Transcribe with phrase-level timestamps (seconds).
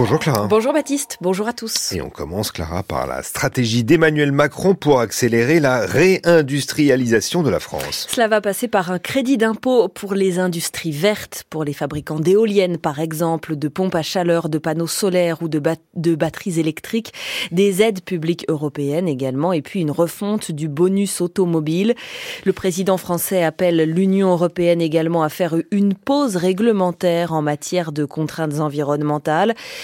[0.00, 0.46] Bonjour Clara.
[0.46, 1.92] Bonjour Baptiste, bonjour à tous.
[1.92, 7.58] Et on commence Clara par la stratégie d'Emmanuel Macron pour accélérer la réindustrialisation de la
[7.58, 8.06] France.
[8.08, 12.78] Cela va passer par un crédit d'impôt pour les industries vertes, pour les fabricants d'éoliennes
[12.78, 15.60] par exemple, de pompes à chaleur, de panneaux solaires ou de,
[15.96, 17.12] de batteries électriques,
[17.50, 21.96] des aides publiques européennes également et puis une refonte du bonus automobile.
[22.44, 28.04] Le président français appelle l'Union européenne également à faire une pause réglementaire en matière de
[28.04, 29.56] contraintes environnementales.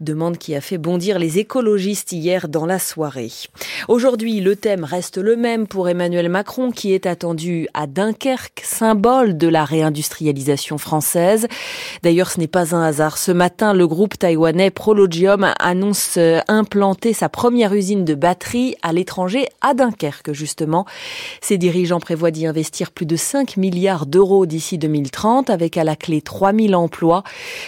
[0.00, 3.32] Demande qui a fait bondir les écologistes hier dans la soirée.
[3.88, 9.36] Aujourd'hui, le thème reste le même pour Emmanuel Macron qui est attendu à Dunkerque, symbole
[9.36, 11.48] de la réindustrialisation française.
[12.04, 13.18] D'ailleurs, ce n'est pas un hasard.
[13.18, 18.92] Ce matin, le groupe taïwanais Prologium annonce euh, implanter sa première usine de batterie à
[18.92, 20.86] l'étranger, à Dunkerque justement.
[21.40, 25.96] Ses dirigeants prévoient d'y investir plus de 5 milliards d'euros d'ici 2030 avec à la
[25.96, 27.24] clé 3000 emplois.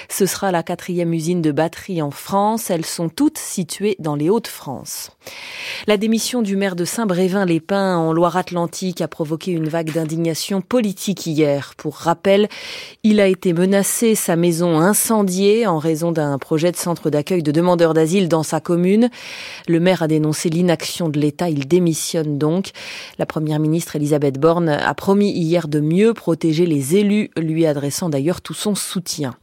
[0.09, 2.70] Ce sera la quatrième usine de batterie en France.
[2.70, 5.11] Elles sont toutes situées dans les Hauts-de-France.
[5.86, 11.75] La démission du maire de Saint-Brévin-les-Pins en Loire-Atlantique a provoqué une vague d'indignation politique hier.
[11.77, 12.48] Pour rappel,
[13.03, 17.53] il a été menacé, sa maison incendiée en raison d'un projet de centre d'accueil de
[17.53, 19.11] demandeurs d'asile dans sa commune.
[19.66, 21.48] Le maire a dénoncé l'inaction de l'État.
[21.48, 22.70] Il démissionne donc.
[23.19, 28.09] La première ministre Elisabeth Borne a promis hier de mieux protéger les élus, lui adressant
[28.11, 29.34] d'ailleurs tout son soutien.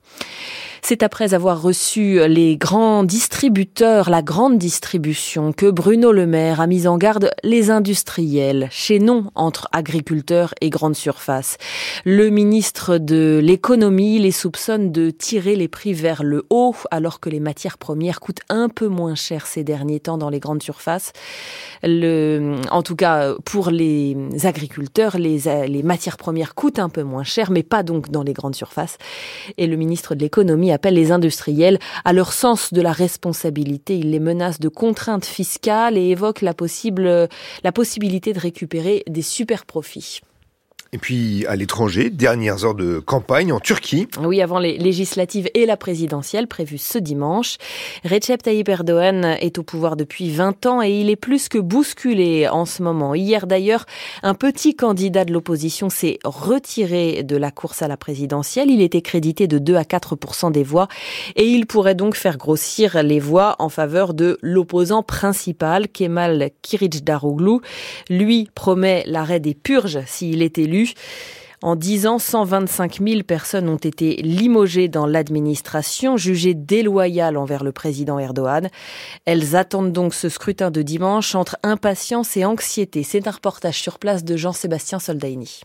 [0.90, 6.68] C'est après avoir reçu les grands distributeurs, la grande distribution, que Bruno Le Maire a
[6.68, 11.58] mis en garde les industriels, chez non entre agriculteurs et grandes surfaces.
[12.06, 17.30] Le ministre de l'économie les soupçonne de tirer les prix vers le haut, alors que
[17.30, 21.12] les matières premières coûtent un peu moins cher ces derniers temps dans les grandes surfaces.
[21.84, 27.26] Le, en tout cas, pour les agriculteurs, les, les matières premières coûtent un peu moins
[27.26, 28.98] cher, mais pas donc dans les grandes surfaces.
[29.58, 33.98] Et le ministre de l'économie appelle les industriels à leur sens de la responsabilité.
[33.98, 37.28] Il les menace de contraintes fiscales et évoque la, possible,
[37.64, 40.22] la possibilité de récupérer des super profits.
[40.98, 44.08] Et puis à l'étranger, dernières heures de campagne en Turquie.
[44.20, 47.58] Oui, avant les législatives et la présidentielle prévues ce dimanche.
[48.04, 52.48] Recep Tayyip Erdogan est au pouvoir depuis 20 ans et il est plus que bousculé
[52.48, 53.14] en ce moment.
[53.14, 53.86] Hier d'ailleurs,
[54.24, 58.72] un petit candidat de l'opposition s'est retiré de la course à la présidentielle.
[58.72, 60.88] Il était crédité de 2 à 4 des voix
[61.36, 67.60] et il pourrait donc faire grossir les voix en faveur de l'opposant principal, Kemal Kılıçdaroğlu.
[68.10, 70.87] Lui promet l'arrêt des purges s'il est élu
[71.64, 77.72] en 10 ans, 125 000 personnes ont été limogées dans l'administration, jugées déloyales envers le
[77.72, 78.70] président Erdogan.
[79.26, 83.02] Elles attendent donc ce scrutin de dimanche entre impatience et anxiété.
[83.02, 85.62] C'est un reportage sur place de Jean-Sébastien Soldaini.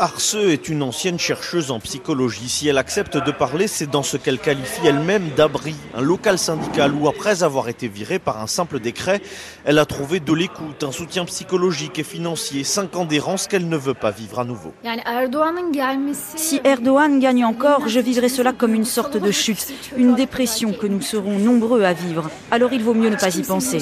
[0.00, 2.48] Arceux est une ancienne chercheuse en psychologie.
[2.48, 6.92] Si elle accepte de parler, c'est dans ce qu'elle qualifie elle-même d'abri, un local syndical
[6.92, 9.22] où, après avoir été virée par un simple décret,
[9.64, 13.76] elle a trouvé de l'écoute, un soutien psychologique et financier, cinq ans d'errance qu'elle ne
[13.76, 14.74] veut pas vivre à nouveau.
[16.36, 20.88] Si Erdogan gagne encore, je vivrai cela comme une sorte de chute, une dépression que
[20.88, 22.30] nous serons nombreux à vivre.
[22.50, 23.78] Alors il vaut mieux ne pas y penser.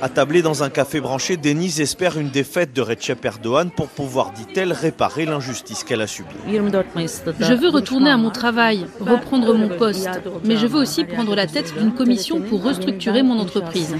[0.00, 4.72] Attablée dans un café branché, Denise espère une défaite de Recep Erdogan pour pouvoir, dit-elle,
[4.86, 6.42] réparer l'injustice qu'elle a subie.
[6.46, 10.08] Je veux retourner à mon travail, reprendre mon poste,
[10.44, 13.96] mais je veux aussi prendre la tête d'une commission pour restructurer mon entreprise.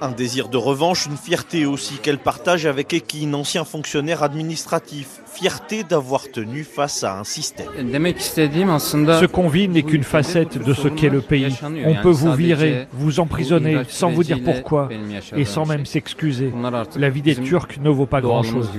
[0.00, 5.84] Un désir de revanche, une fierté aussi qu'elle partage avec Ekin, ancien fonctionnaire administratif, fierté
[5.84, 7.68] d'avoir tenu face à un système.
[7.76, 11.54] Ce qu'on vit n'est qu'une facette de ce qu'est le pays.
[11.86, 14.88] On peut vous virer, vous emprisonner sans vous dire pourquoi
[15.36, 16.52] et sans même s'excuser.
[16.96, 18.70] La vie des Turcs ne vaut pas grand-chose.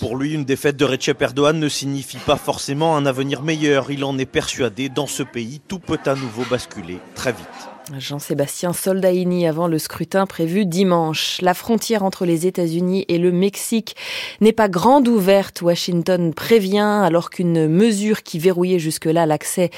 [0.00, 3.90] Pour lui, une défaite de Recep Erdogan ne signifie pas forcément un avenir meilleur.
[3.90, 7.73] Il en est persuadé, dans ce pays, tout peut à nouveau basculer très vite.
[7.98, 11.38] Jean-Sébastien Soldaini avant le scrutin prévu dimanche.
[11.42, 13.96] La frontière entre les États-Unis et le Mexique
[14.40, 15.62] n'est pas grande ouverte.
[15.62, 19.70] Washington prévient alors qu'une mesure qui verrouillait jusque-là l'accès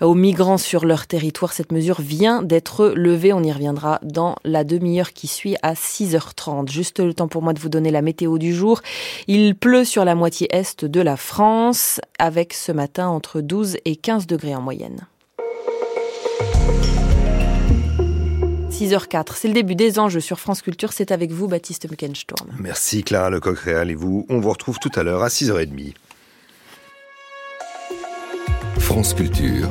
[0.00, 3.32] aux migrants sur leur territoire, cette mesure vient d'être levée.
[3.32, 6.70] On y reviendra dans la demi-heure qui suit à 6h30.
[6.70, 8.80] Juste le temps pour moi de vous donner la météo du jour.
[9.28, 13.96] Il pleut sur la moitié est de la France avec ce matin entre 12 et
[13.96, 15.06] 15 degrés en moyenne.
[18.72, 19.34] 6h04.
[19.34, 20.92] C'est le début des enjeux sur France Culture.
[20.92, 22.48] C'est avec vous, Baptiste Muckensturm.
[22.58, 24.26] Merci Clara Lecoq-Réal et vous.
[24.28, 25.94] On vous retrouve tout à l'heure à 6h30.
[28.78, 29.68] France Culture.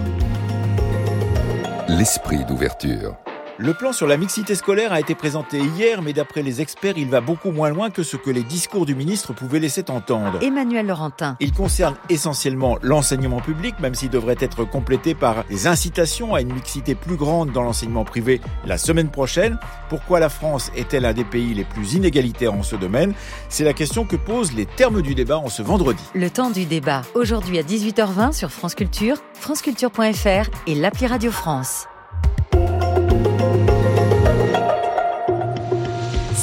[1.90, 3.18] L'esprit d'ouverture.
[3.64, 7.08] Le plan sur la mixité scolaire a été présenté hier, mais d'après les experts, il
[7.10, 10.40] va beaucoup moins loin que ce que les discours du ministre pouvaient laisser entendre.
[10.42, 11.38] Emmanuel Laurentin.
[11.40, 16.52] Il concerne essentiellement l'enseignement public, même s'il devrait être complété par des incitations à une
[16.52, 19.60] mixité plus grande dans l'enseignement privé la semaine prochaine.
[19.90, 23.14] Pourquoi la France est-elle un des pays les plus inégalitaires en ce domaine?
[23.48, 26.02] C'est la question que posent les termes du débat en ce vendredi.
[26.16, 31.86] Le temps du débat, aujourd'hui à 18h20 sur France Culture, franceculture.fr et l'appli Radio France.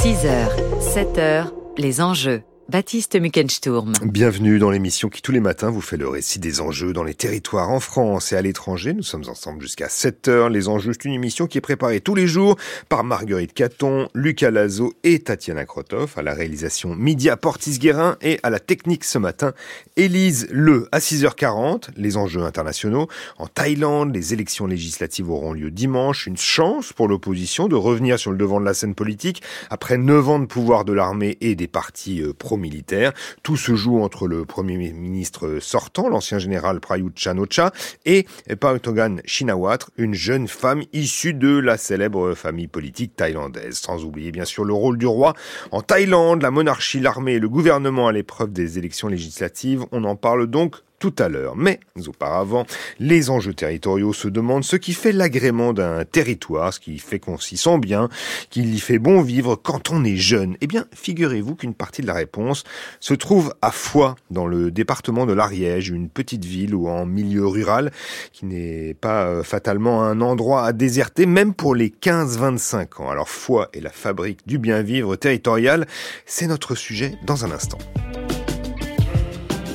[0.09, 0.49] 6h,
[0.81, 2.43] 7h, les enjeux.
[2.71, 3.95] Baptiste Muckensturm.
[4.03, 7.15] Bienvenue dans l'émission qui tous les matins vous fait le récit des enjeux dans les
[7.15, 8.93] territoires en France et à l'étranger.
[8.93, 10.51] Nous sommes ensemble jusqu'à 7 heures.
[10.51, 12.57] Les enjeux, c'est une émission qui est préparée tous les jours
[12.91, 18.51] par Marguerite Caton, Lucas Lazo et Tatiana Krotov à la réalisation Media Portis-Guérin et à
[18.51, 19.55] la technique ce matin
[19.97, 21.89] Élise Le à 6h40.
[21.97, 23.09] Les enjeux internationaux.
[23.39, 26.27] En Thaïlande, les élections législatives auront lieu dimanche.
[26.27, 30.29] Une chance pour l'opposition de revenir sur le devant de la scène politique après 9
[30.29, 33.13] ans de pouvoir de l'armée et des partis euh, pro militaire.
[33.43, 37.73] Tout se joue entre le Premier ministre sortant, l'ancien général Prayut Chan-o-cha,
[38.05, 38.27] et
[38.61, 43.79] Paetogan Shinawatra, une jeune femme issue de la célèbre famille politique thaïlandaise.
[43.79, 45.35] Sans oublier bien sûr le rôle du roi
[45.71, 49.85] en Thaïlande, la monarchie, l'armée et le gouvernement à l'épreuve des élections législatives.
[49.93, 51.57] On en parle donc tout à l'heure.
[51.57, 52.67] Mais auparavant,
[52.99, 57.39] les enjeux territoriaux se demandent ce qui fait l'agrément d'un territoire, ce qui fait qu'on
[57.39, 58.09] s'y sent bien,
[58.51, 60.57] qu'il y fait bon vivre quand on est jeune.
[60.61, 62.65] Eh bien, figurez-vous qu'une partie de la réponse
[63.01, 67.47] se trouve à Foix, dans le département de l'Ariège, une petite ville ou en milieu
[67.47, 67.91] rural
[68.33, 73.11] qui n'est pas euh, fatalement un endroit à déserter, même pour les 15-25 ans.
[73.11, 75.87] Alors Foix est la fabrique du bien vivre territorial,
[76.27, 77.79] c'est notre sujet dans un instant.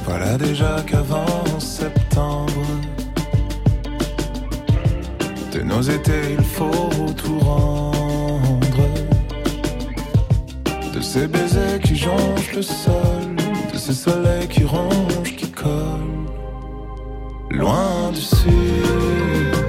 [0.05, 2.51] Voilà déjà qu'avant septembre,
[5.53, 7.93] de nos étés il faut tout rendre.
[10.93, 13.35] De ces baisers qui jonchent le sol,
[13.71, 16.27] de ces soleils qui rongent, qui collent,
[17.49, 19.62] loin du sud.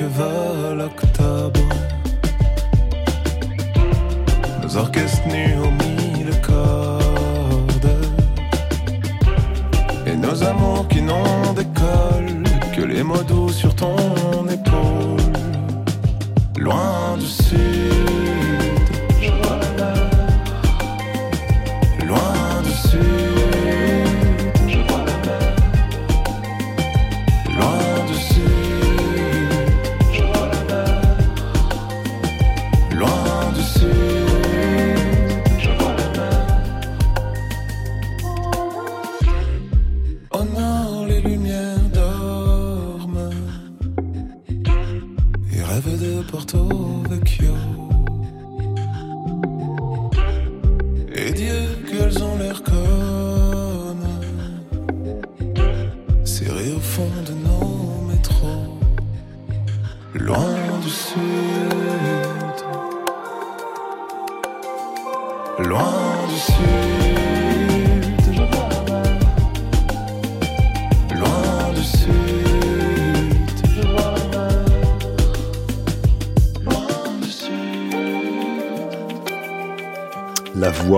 [0.00, 0.39] Déjà que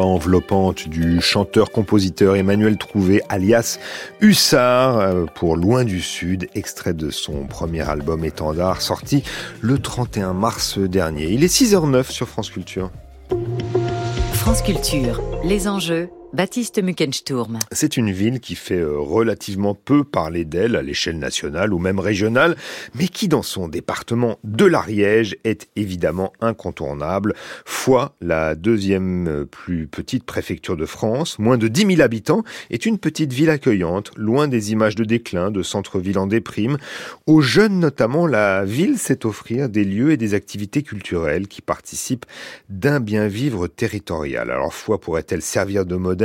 [0.01, 3.79] enveloppante du chanteur-compositeur Emmanuel Trouvé, alias
[4.21, 9.23] Hussard, euh, pour Loin du Sud, extrait de son premier album Étendard, sorti
[9.61, 11.27] le 31 mars dernier.
[11.27, 12.91] Il est 6h09 sur France Culture.
[14.33, 17.59] France Culture, les enjeux Baptiste Muckensturm.
[17.73, 22.01] C'est une ville qui fait euh, relativement peu parler d'elle à l'échelle nationale ou même
[22.01, 22.57] régionale,
[22.95, 27.35] mais qui dans son département de l'Ariège est évidemment incontournable.
[27.67, 32.87] Foix, la deuxième euh, plus petite préfecture de France, moins de 10 000 habitants, est
[32.87, 36.79] une petite ville accueillante, loin des images de déclin, de centre-ville en déprime.
[37.27, 42.25] Aux jeunes notamment, la ville sait offrir des lieux et des activités culturelles qui participent
[42.71, 44.51] d'un bien vivre territorial.
[44.51, 46.22] Alors Foix pourrait-elle servir de modèle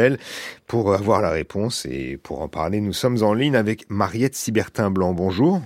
[0.67, 5.13] pour avoir la réponse et pour en parler, nous sommes en ligne avec Mariette Sibertin-Blanc.
[5.13, 5.61] Bonjour.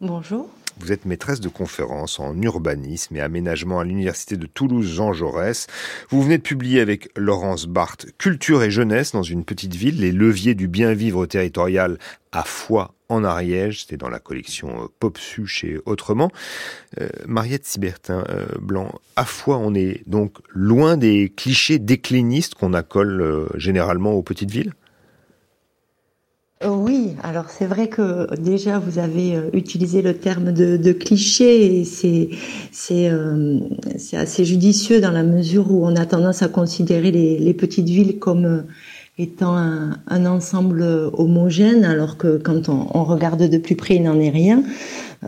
[0.00, 0.48] Bonjour.
[0.80, 5.66] Vous êtes maîtresse de conférences en urbanisme et aménagement à l'université de Toulouse Jean Jaurès.
[6.08, 10.10] Vous venez de publier avec Laurence Barthes Culture et jeunesse dans une petite ville, les
[10.12, 11.98] leviers du bien vivre territorial
[12.32, 16.30] à Foix en Ariège, c'était dans la collection euh, Popsu chez Autrement.
[17.00, 22.72] Euh, Mariette Sibertin euh, Blanc, à Foix, on est donc loin des clichés déclinistes qu'on
[22.72, 24.72] accole généralement aux petites villes?
[26.68, 31.84] Oui, alors c'est vrai que déjà vous avez utilisé le terme de, de cliché et
[31.84, 32.28] c'est
[32.70, 33.08] c'est
[34.12, 38.66] assez judicieux dans la mesure où on a tendance à considérer les, petites villes comme
[39.16, 40.82] étant un, ensemble
[41.14, 44.62] homogène, alors que quand on, regarde de plus près, il n'en est rien.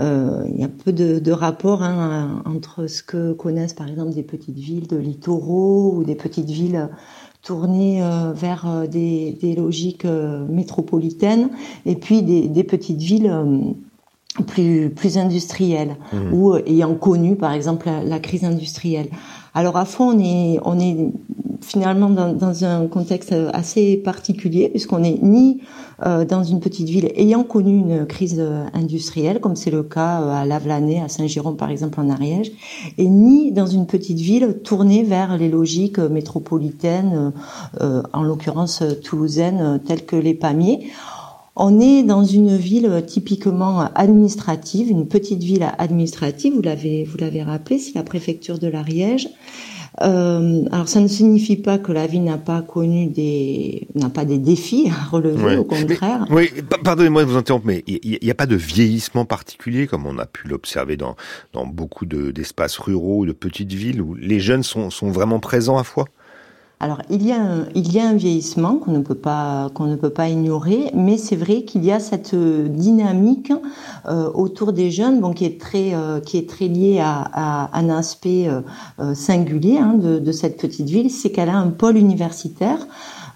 [0.01, 4.23] Euh, il y a peu de, rapport hein, entre ce que connaissent par exemple des
[4.23, 6.91] petites villes de littoraux ou des petites villes
[7.43, 10.07] tournées euh, vers euh, des, logiques
[10.49, 11.51] métropolitaines
[11.87, 13.33] et puis des, petites villes
[14.47, 16.33] plus, plus industrielles mmh.
[16.33, 19.09] ou ayant connu par exemple la crise industrielle.
[19.54, 21.11] Alors à fond, on est, on est
[21.61, 25.61] finalement dans, dans un contexte assez particulier puisqu'on n'est ni
[26.04, 30.21] euh, dans une petite ville ayant connu une crise euh, industrielle, comme c'est le cas
[30.23, 32.50] euh, à Lavelanet, à Saint-Giron par exemple en Ariège,
[32.99, 37.32] et ni dans une petite ville tournée vers les logiques métropolitaines,
[37.80, 40.88] en l'occurrence toulousaines, telles que les Pamiers.
[41.54, 46.54] On est dans une ville typiquement administrative, une petite ville administrative.
[46.54, 49.28] Vous l'avez, vous l'avez rappelé, c'est la préfecture de l'Ariège.
[50.00, 54.25] Euh, alors ça ne signifie pas que la ville n'a pas connu des n'a pas
[54.25, 56.26] des défis à relever, au contraire.
[56.30, 56.50] oui,
[56.82, 60.25] pardonnez-moi de vous interrompre, mais il n'y a pas de vieillissement particulier comme on a
[60.25, 61.14] pu l'observer dans
[61.52, 65.76] dans beaucoup d'espaces ruraux ou de petites villes où les jeunes sont sont vraiment présents
[65.76, 66.06] à fois.
[66.83, 71.17] Alors il y a un, vieillissement qu'on ne peut pas ne peut pas ignorer, mais
[71.17, 73.53] c'est vrai qu'il y a cette euh, dynamique
[74.09, 77.79] euh, autour des jeunes, bon qui est très euh, qui est très liée à, à
[77.79, 78.49] un aspect
[79.15, 82.89] singulier hein, de, cette petite ville, c'est qu'elle a un pôle universitaire.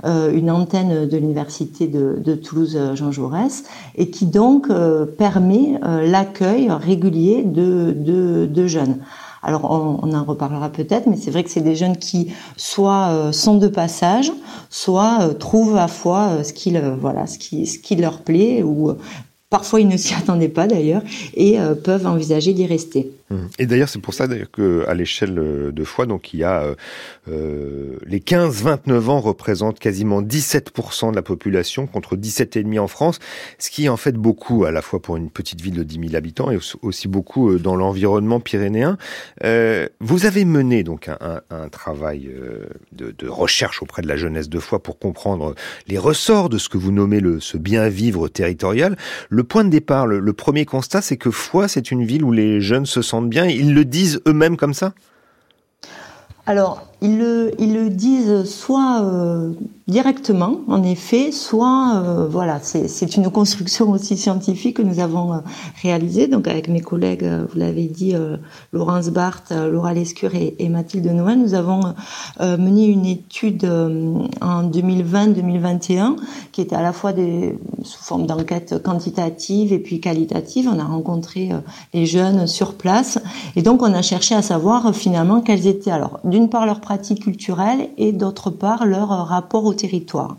[0.04, 4.68] une antenne de l'université de, Toulouse Jean Jaurès et qui donc
[5.18, 8.98] permet l'accueil régulier de jeunes.
[9.46, 13.30] Alors on, en reparlera peut-être, mais c'est vrai que c'est des jeunes qui soit euh,
[13.30, 14.32] sont de passage,
[14.70, 18.64] soit euh, trouvent à fois euh, ce qui voilà ce qui ce qui leur plaît
[18.64, 18.92] ou
[19.48, 21.02] Parfois, ils ne s'y attendaient pas d'ailleurs
[21.34, 23.12] et peuvent envisager d'y rester.
[23.58, 25.34] Et d'ailleurs, c'est pour ça qu'à l'échelle
[25.72, 26.76] de fois, donc il y a
[27.28, 33.18] euh, les 15-29 ans représentent quasiment 17% de la population contre 17,5 en France,
[33.58, 36.08] ce qui est en fait beaucoup à la fois pour une petite ville de 10
[36.08, 38.96] 000 habitants et aussi beaucoup euh, dans l'environnement pyrénéen.
[39.44, 44.16] Euh, vous avez mené donc un, un, travail euh, de, de, recherche auprès de la
[44.16, 45.54] jeunesse de foi pour comprendre
[45.88, 48.96] les ressorts de ce que vous nommez le, ce bien vivre territorial.
[49.28, 52.30] Le point de départ, le, le premier constat, c'est que Foix, c'est une ville où
[52.30, 53.46] les jeunes se sentent bien.
[53.46, 54.92] Ils le disent eux-mêmes comme ça?
[57.06, 59.52] Ils le, disent soit euh,
[59.86, 65.38] directement, en effet, soit euh, voilà, c'est une construction aussi scientifique que nous avons euh,
[65.82, 66.26] réalisée.
[66.26, 68.14] Donc avec mes collègues, vous l'avez dit,
[68.72, 71.94] Laurence Barthes, Laura Lescure et, Mathilde Noël, nous avons
[72.40, 76.16] mené une étude en 2020-2021
[76.52, 77.12] qui était à la fois
[77.82, 80.68] sous forme d'enquête quantitative et puis qualitative.
[80.72, 81.50] On a rencontré
[81.94, 83.18] les jeunes sur place
[83.54, 87.50] et donc on a cherché à savoir finalement quelles étaient alors d'une part leurs pratiques
[87.98, 90.36] et d'autre part leur rapport au territoire.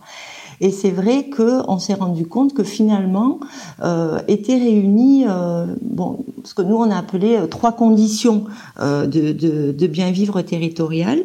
[0.60, 3.40] Et c'est vrai qu'on s'est rendu compte que finalement
[3.84, 8.46] euh, étaient réunies, euh, bon, ce que nous on a appelé euh, trois conditions
[8.80, 11.20] euh, de, de, de, bien vivre territorial.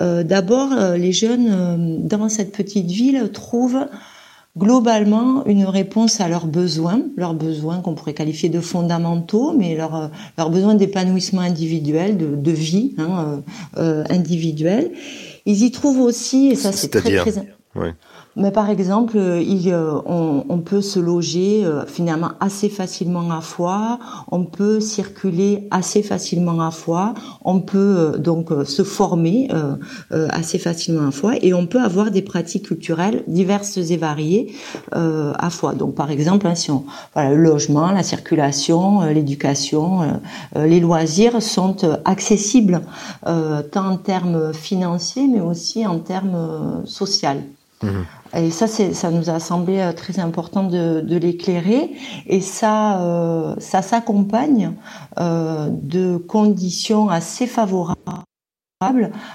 [0.00, 3.86] Euh, d'abord, les jeunes dans cette petite ville trouvent
[4.56, 10.10] globalement une réponse à leurs besoins, leurs besoins qu'on pourrait qualifier de fondamentaux, mais leurs
[10.38, 13.42] leurs besoins d'épanouissement individuel, de, de vie hein,
[13.76, 14.92] euh, individuelle.
[15.44, 17.46] Ils y trouvent aussi, et ça c'est très très...
[17.74, 17.88] Oui.
[18.38, 23.40] Mais par exemple, il, euh, on, on, peut se loger euh, finalement assez facilement à
[23.40, 23.98] Foix,
[24.30, 27.14] on peut circuler assez facilement à Foix,
[27.46, 29.48] on peut euh, donc se former
[30.10, 34.54] assez facilement à Foix et on peut avoir des pratiques culturelles diverses et variées
[34.92, 35.74] à Foix.
[35.74, 40.20] Donc par exemple, hein, si on, voilà, le logement, la circulation, l'éducation,
[40.54, 42.82] les loisirs sont accessibles
[43.24, 47.28] tant en termes financiers mais aussi en termes sociaux.
[47.82, 47.88] Mmh.
[48.34, 51.90] Et ça, ça nous a semblé euh, très important de, l'éclairer.
[52.26, 54.72] Et ça, euh, s'accompagne
[55.18, 57.96] euh, de conditions assez favorables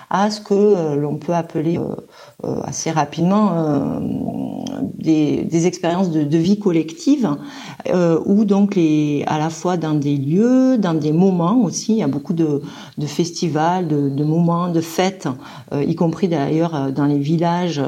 [0.09, 1.79] à ce que l'on peut appeler
[2.63, 3.99] assez rapidement
[4.93, 7.29] des, des, expériences de, de, vie collective
[8.25, 12.03] où donc les, à la fois dans des lieux, dans des moments aussi, il y
[12.03, 12.61] a beaucoup de,
[12.97, 15.27] de festivals, de, de, moments, de fêtes,
[15.73, 17.81] y compris d'ailleurs dans les villages,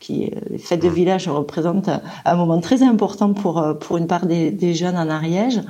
[0.00, 1.90] qui les fêtes de village représentent
[2.24, 5.60] un moment très important pour pour une part des, des jeunes en Ariège.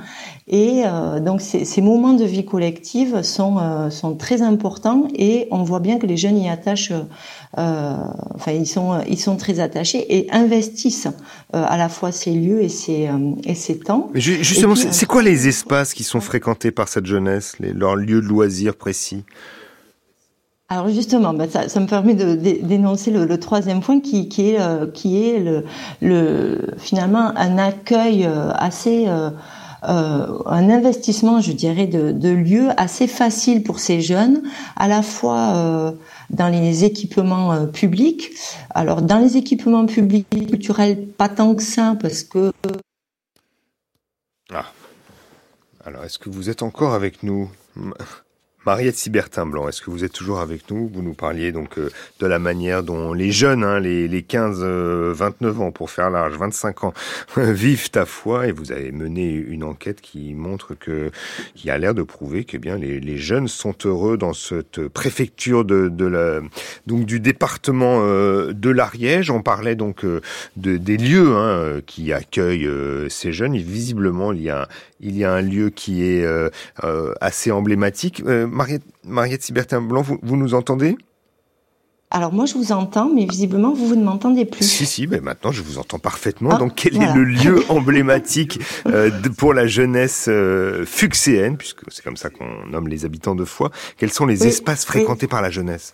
[0.49, 5.47] Et euh, donc ces, ces, moments de vie collective sont, euh, sont très importants et
[5.51, 6.91] on voit bien que les jeunes y attachent,
[7.59, 7.95] euh,
[8.35, 11.07] enfin ils sont, ils sont très attachés et investissent
[11.55, 14.09] euh, à la fois ces lieux et ces, euh, et ces temps.
[14.13, 18.21] Mais justement, c'est quoi les espaces qui sont fréquentés par cette jeunesse, les, leurs lieux
[18.21, 19.23] de loisirs précis?
[20.71, 24.51] Alors justement, bah ça, ça, me permet de d'énoncer le, le, troisième point qui, qui
[24.51, 25.63] est, euh, qui est le,
[26.01, 29.07] le, finalement un accueil assez
[29.87, 34.41] euh, un investissement, je dirais, de, de lieux assez facile pour ces jeunes,
[34.75, 35.91] à la fois euh,
[36.29, 38.31] dans les équipements euh, publics.
[38.71, 42.51] Alors dans les équipements publics culturels, pas tant que ça, parce que
[44.51, 44.65] ah.
[45.85, 47.49] Alors, est-ce que vous êtes encore avec nous?
[48.65, 50.91] Mariette Sibertin-Blanc, est-ce que vous êtes toujours avec nous?
[50.93, 51.89] Vous nous parliez donc euh,
[52.19, 56.09] de la manière dont les jeunes, hein, les, les 15, 29 euh, ans pour faire
[56.09, 56.93] large, 25 ans,
[57.37, 61.09] vivent à foi et vous avez mené une enquête qui montre que,
[61.55, 65.63] qui a l'air de prouver que bien les, les, jeunes sont heureux dans cette préfecture
[65.63, 66.41] de, de la,
[66.85, 69.31] donc du département euh, de l'Ariège.
[69.31, 72.69] On parlait donc de, des lieux hein, qui accueillent
[73.09, 73.55] ces jeunes.
[73.55, 74.67] Et visiblement, il y a,
[74.99, 76.27] il y a un lieu qui est
[77.21, 78.21] assez emblématique.
[78.49, 80.97] Mariette, Mariette Sibertin-Blanc, vous, nous entendez?
[82.11, 84.65] Alors moi je vous entends, mais visiblement vous, vous ne m'entendez plus.
[84.65, 86.49] Si, si, mais maintenant je vous entends parfaitement.
[86.53, 92.03] Ah, Donc quel est le lieu emblématique euh, pour la jeunesse euh, fuxéenne, puisque c'est
[92.03, 93.69] comme ça qu'on nomme les habitants de Foix.
[93.97, 95.93] Quels sont les espaces fréquentés par la jeunesse?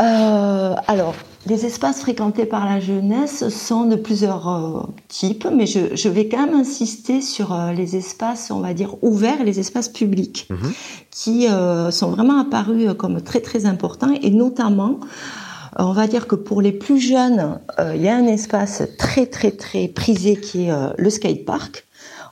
[0.00, 1.14] Euh, alors,
[1.48, 6.28] les espaces fréquentés par la jeunesse sont de plusieurs euh, types, mais je, je, vais
[6.28, 10.72] quand même insister sur euh, les espaces, on va dire, ouverts les espaces publics, mhm.
[11.10, 15.00] qui euh, sont vraiment apparus comme très très importants, et notamment,
[15.78, 17.60] on va dire que pour les plus jeunes,
[17.94, 21.86] il y a un espace très très très prisé qui est le skatepark.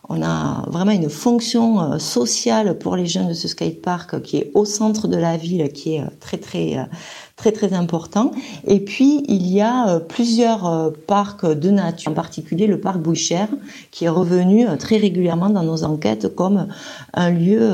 [0.09, 4.65] On a vraiment une fonction sociale pour les jeunes de ce skatepark qui est au
[4.65, 6.89] centre de la ville, qui est très très
[7.37, 8.33] très très important.
[8.67, 12.99] Et puis il y a euh, plusieurs euh, parcs de nature, en particulier le parc
[12.99, 13.49] Bouchère,
[13.91, 16.67] qui est revenu euh, très régulièrement dans nos enquêtes comme
[17.13, 17.71] un lieu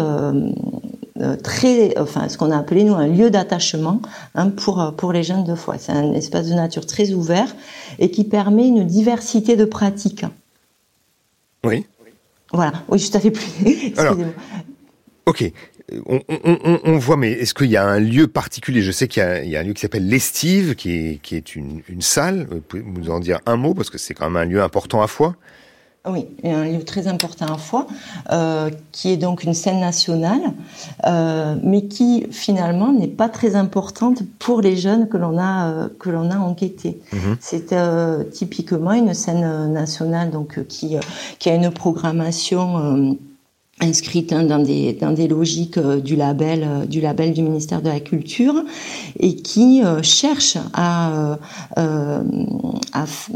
[1.42, 4.00] très, enfin ce qu'on a appelé nous un lieu d'attachement
[4.34, 5.76] hein, pour pour les jeunes de foi.
[5.78, 7.54] C'est un espace de nature très ouvert
[8.00, 10.24] et qui permet une diversité de pratiques.
[11.64, 11.86] Oui.
[12.52, 12.72] Voilà.
[12.88, 13.46] Oui, je t'avais plus.
[13.66, 14.34] Excusez-moi.
[15.26, 15.52] Ok
[16.06, 18.82] on, on, on, voit, mais est-ce qu'il y a un lieu particulier?
[18.82, 21.54] Je sais qu'il y, y, a un lieu qui s'appelle l'Estive, qui est, qui est
[21.54, 22.46] une, une, salle.
[22.50, 25.02] Vous pouvez nous en dire un mot, parce que c'est quand même un lieu important
[25.02, 25.36] à Foix
[26.08, 27.86] oui, un lieu très important à Foix,
[28.32, 30.40] euh, qui est donc une scène nationale,
[31.06, 35.88] euh, mais qui finalement n'est pas très importante pour les jeunes que l'on a euh,
[36.00, 37.00] que l'on a enquêtés.
[37.12, 37.36] Mhm.
[37.38, 40.96] C'est euh, typiquement une scène nationale donc qui
[41.38, 43.16] qui a une programmation
[43.82, 47.82] inscrite hein, dans des dans des logiques euh, du label euh, du label du ministère
[47.82, 48.54] de la culture
[49.18, 51.38] et qui euh, cherche à,
[51.76, 52.20] à,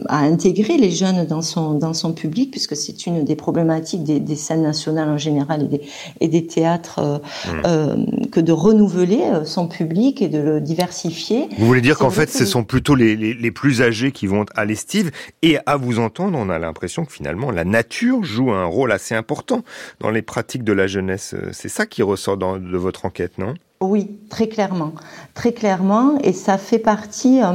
[0.08, 4.20] à intégrer les jeunes dans son dans son public puisque c'est une des problématiques des,
[4.20, 5.80] des, scènes nationales en général et des
[6.20, 8.28] et des théâtres mmh.
[8.30, 11.48] que de renouveler son public et de le diversifier.
[11.58, 14.44] Vous voulez dire qu'en fait ce sont plutôt les, les, les plus âgés qui vont
[14.54, 15.10] à l'estive
[15.42, 19.14] et à vous entendre on a l'impression que finalement la nature joue un rôle assez
[19.14, 19.62] important
[20.00, 21.34] dans les pratique de la jeunesse.
[21.34, 23.54] Euh, c'est ça qui ressort de votre enquête, non?
[23.80, 24.92] Oui, très clairement,
[25.32, 27.52] très clairement, et ça fait partie, euh,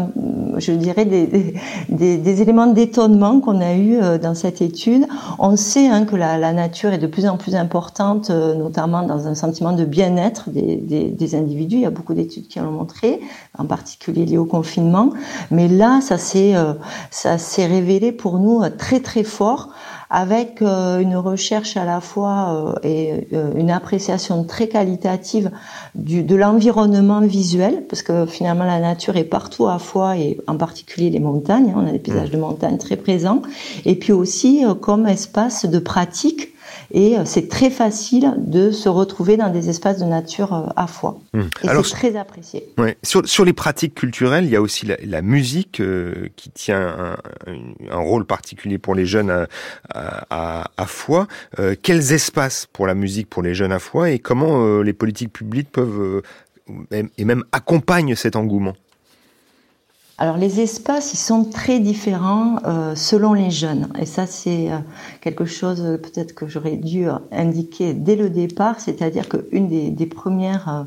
[0.57, 1.27] je dirais, des,
[1.89, 5.05] des, des éléments d'étonnement qu'on a eu euh, dans cette étude.
[5.37, 9.35] On sait hein, que la, nature est de plus en plus importante, notamment dans un
[9.35, 11.75] sentiment de bien-être des, individus.
[11.75, 13.19] Il y a beaucoup d'études qui l'ont montré,
[13.59, 15.11] en particulier liées au confinement.
[15.51, 19.69] Mais là, ça s'est révélé pour nous très très fort
[20.13, 25.51] avec euh, une recherche à la fois euh, et euh, une appréciation très qualitative
[25.95, 30.37] du, de l'environnement visuel, parce que finalement la nature est partout à la fois et
[30.47, 32.33] en particulier les montagnes, hein, on a des paysages mmh.
[32.33, 33.41] de montagne très présents,
[33.85, 36.50] et puis aussi comme espace de pratique
[36.93, 40.87] et euh, c'est très facile de se retrouver dans des espaces de nature euh, à
[40.87, 41.19] fois.
[41.33, 41.49] Hum.
[41.63, 42.67] Et c'est très apprécié.
[42.77, 42.97] Ouais.
[43.03, 47.15] Sur, sur, les pratiques culturelles, il y a aussi la, la musique euh, qui tient
[47.47, 47.53] un,
[47.89, 49.47] un, rôle particulier pour les jeunes à,
[50.29, 51.27] à, à Foix.
[51.59, 55.31] Euh, quels espaces pour la musique pour les jeunes à Foix et comment les politiques
[55.31, 56.21] publiques peuvent
[56.91, 58.73] et même accompagnent cet engouement?
[60.21, 63.87] Alors les espaces, ils sont très différents euh, selon les jeunes.
[63.97, 64.77] Et ça, c'est euh,
[65.19, 70.85] quelque chose peut-être que j'aurais dû indiquer dès le départ, c'est-à-dire qu'une des, des premières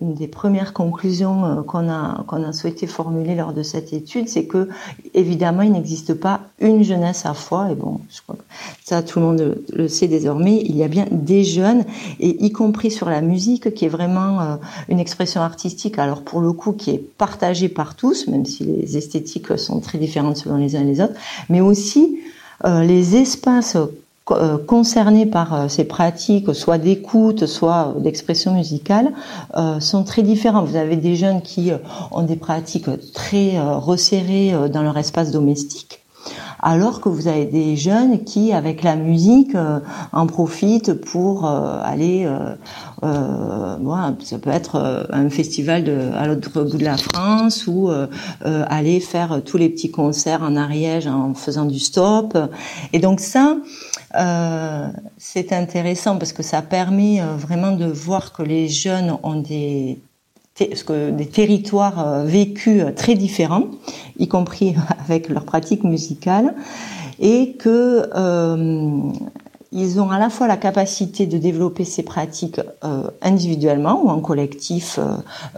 [0.00, 4.28] une des premières conclusions euh, qu'on a, qu'on a souhaité formuler lors de cette étude,
[4.28, 4.68] c'est que,
[5.14, 8.42] évidemment, il n'existe pas une jeunesse à foi, et bon, je crois que
[8.84, 11.84] ça, tout le monde le sait désormais, il y a bien des jeunes,
[12.18, 14.56] et y compris sur la musique, qui est vraiment euh,
[14.88, 18.96] une expression artistique, alors pour le coup, qui est partagée par tous, même si les
[18.96, 21.14] esthétiques sont très différentes selon les uns et les autres,
[21.48, 22.18] mais aussi
[22.64, 23.76] euh, les espaces
[24.66, 29.12] concernés par euh, ces pratiques, soit d'écoute, soit euh, d'expression musicale,
[29.80, 30.64] sont très différents.
[30.64, 31.70] Vous avez des jeunes qui
[32.10, 35.99] ont des pratiques très resserrées dans leur espace domestique,
[36.62, 39.56] alors que vous avez des jeunes qui, avec la musique,
[40.12, 42.28] en profitent pour aller,
[43.02, 47.90] euh, ça peut être un festival de, à l'autre bout de la France ou
[48.42, 52.36] aller faire tous les petits concerts en Ariège en faisant du stop.
[52.92, 53.56] Et donc ça,
[54.16, 59.40] euh, c'est intéressant parce que ça permet euh, vraiment de voir que les jeunes ont
[59.40, 60.00] des
[60.68, 63.64] des territoires euh, vécus très différents,
[64.18, 66.54] y compris avec leur pratique musicale,
[67.18, 68.08] et que
[69.72, 72.60] ils ont à la fois la capacité de développer ces pratiques
[73.22, 74.98] individuellement ou en collectif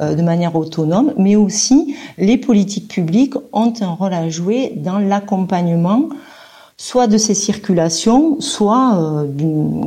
[0.00, 6.08] de manière autonome, mais aussi les politiques publiques ont un rôle à jouer dans l'accompagnement
[6.82, 9.24] soit de ces circulations, soit euh,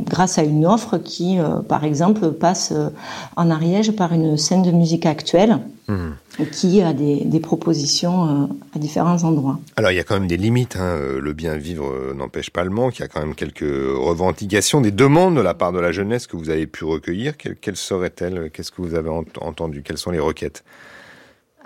[0.06, 2.88] grâce à une offre qui, euh, par exemple, passe euh,
[3.36, 5.58] en Ariège par une scène de musique actuelle.
[5.88, 6.14] Hmm.
[6.50, 9.60] qui a des, propositions à différents endroits.
[9.76, 10.98] Alors il y a quand même des limites, hein.
[11.20, 14.90] le bien vivre n'empêche pas le manque, il y a quand même quelques revendications, des
[14.90, 17.36] demandes de la part de la jeunesse que vous avez pu recueillir.
[17.36, 18.50] Quelles, seraient-elles?
[18.52, 19.84] Qu'est-ce que vous avez entendu?
[19.84, 20.64] Quelles sont les requêtes?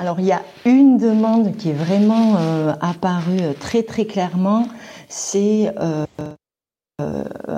[0.01, 2.37] Alors il y a une demande qui est vraiment
[2.81, 4.67] apparue très très clairement,
[5.09, 6.07] c'est euh,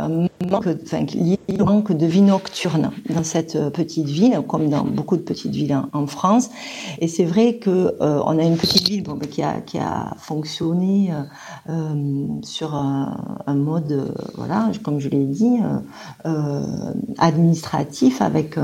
[0.02, 1.04] euh, manque, enfin,
[1.58, 5.76] manque de vie nocturne dans cette euh, petite ville, comme dans beaucoup de petites villes
[5.92, 6.50] en, France.
[6.98, 11.12] Et c'est vrai que on a une petite ville bon, qui, a, qui a fonctionné
[11.68, 15.58] euh, sur un, mode, voilà, comme je l'ai dit,
[16.26, 16.60] euh,
[17.18, 18.56] administratif avec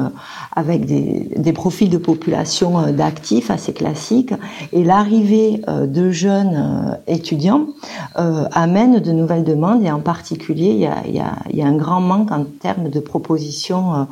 [0.57, 4.35] avec des, profils de population d'actifs assez classiques.
[4.73, 7.67] Et l'arrivée de jeunes étudiants
[8.15, 10.71] amène de nouvelles demandes et en particulier
[11.07, 14.05] il y a, il y a un grand manque en termes de propositions euh,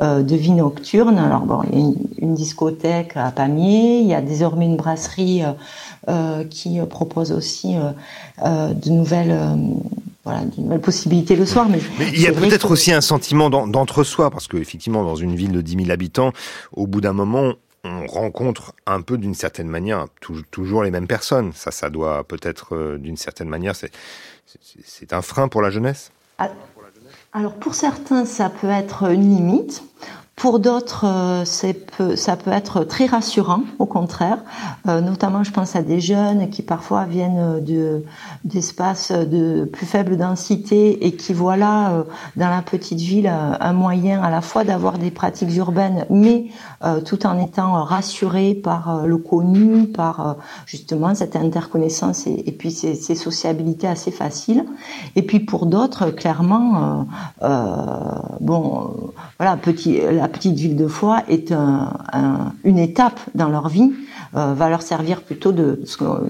[0.00, 1.18] euh, de vie nocturne.
[1.18, 5.42] Alors bon, il y a une, discothèque à Pamiers, il y a désormais une brasserie
[6.08, 7.76] euh, qui propose aussi
[8.42, 9.38] de nouvelles
[10.24, 11.68] voilà, de nouvelles possibilités le soir.
[11.68, 11.78] Mais,
[12.12, 15.60] il y a peut-être aussi un sentiment d'entre-soi, parce que effectivement, dans une ville de
[15.60, 16.32] 10 000 habitants,
[16.72, 17.52] au bout d'un moment,
[17.84, 20.06] on rencontre un peu d'une certaine manière
[20.50, 21.52] toujours les mêmes personnes.
[21.54, 26.10] Ça, ça doit peut-être d'une certaine manière, c'est un frein pour la jeunesse
[27.32, 29.82] Alors pour certains, ça peut être une limite.
[30.36, 31.44] Pour d'autres, euh,
[32.16, 34.38] ça peut être très rassurant, au contraire.
[34.88, 38.04] Euh, notamment, je pense à des jeunes qui parfois viennent de
[38.44, 42.02] d'espaces de plus faible densité et qui voient là, euh,
[42.36, 46.46] dans la petite ville, un moyen à la fois d'avoir des pratiques urbaines, mais
[47.06, 53.14] tout en étant rassurés par le connu, par justement cette interconnaissance et, puis ces, ces,
[53.14, 54.64] sociabilités assez faciles.
[55.16, 57.06] Et puis pour d'autres, clairement,
[58.40, 58.90] bon,
[59.38, 61.54] voilà, petit la petite ville de Foix est
[62.64, 65.80] une étape dans leur vie, euh, va leur servir plutôt de,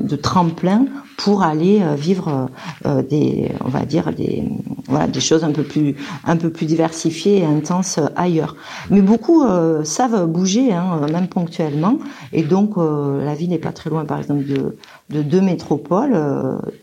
[0.00, 0.86] de tremplin
[1.16, 2.50] pour aller euh, vivre
[2.86, 4.44] euh, des, on va dire des,
[4.88, 8.56] voilà, des choses un peu plus, un peu plus diversifiées et intenses ailleurs.
[8.90, 9.44] Mais beaucoup
[9.84, 11.98] savent bouger, hein, même ponctuellement,
[12.32, 14.76] et donc la vie n'est pas très loin, par exemple, de,
[15.10, 16.16] de deux métropoles,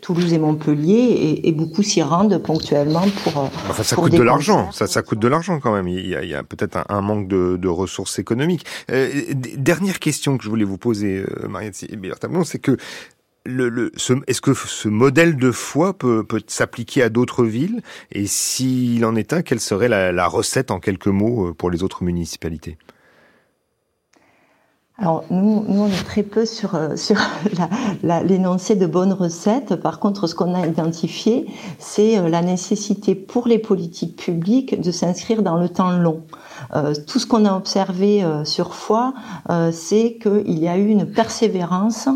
[0.00, 3.50] Toulouse et Montpellier, et, beaucoup s'y rendent ponctuellement pour.
[3.68, 4.70] Enfin, ça coûte de l'argent.
[4.70, 5.88] Ça, ça coûte de l'argent quand même.
[5.88, 8.64] Il y a, a peut-être un, manque de, de ressources économiques.
[9.56, 12.76] dernière question que je voulais vous poser, Mariette Bertablon, c'est que
[13.44, 13.92] le, le,
[14.26, 17.82] est-ce que ce modèle de foi peut, peut s'appliquer à d'autres villes?
[18.12, 21.70] Et s'il en est un, quelle serait la, la, recette en quelques mots euh, pour
[21.70, 22.76] les autres municipalités?
[25.02, 27.16] Alors nous, nous, on est très peu sur, euh, sur
[28.04, 29.74] l'énoncé de bonnes recettes.
[29.74, 31.46] Par contre, ce qu'on a identifié,
[31.80, 36.22] c'est euh, la nécessité pour les politiques publiques de s'inscrire dans le temps long.
[36.76, 39.12] Euh, tout ce qu'on a observé sur foi,
[39.72, 42.08] c'est qu'il y a eu une persévérance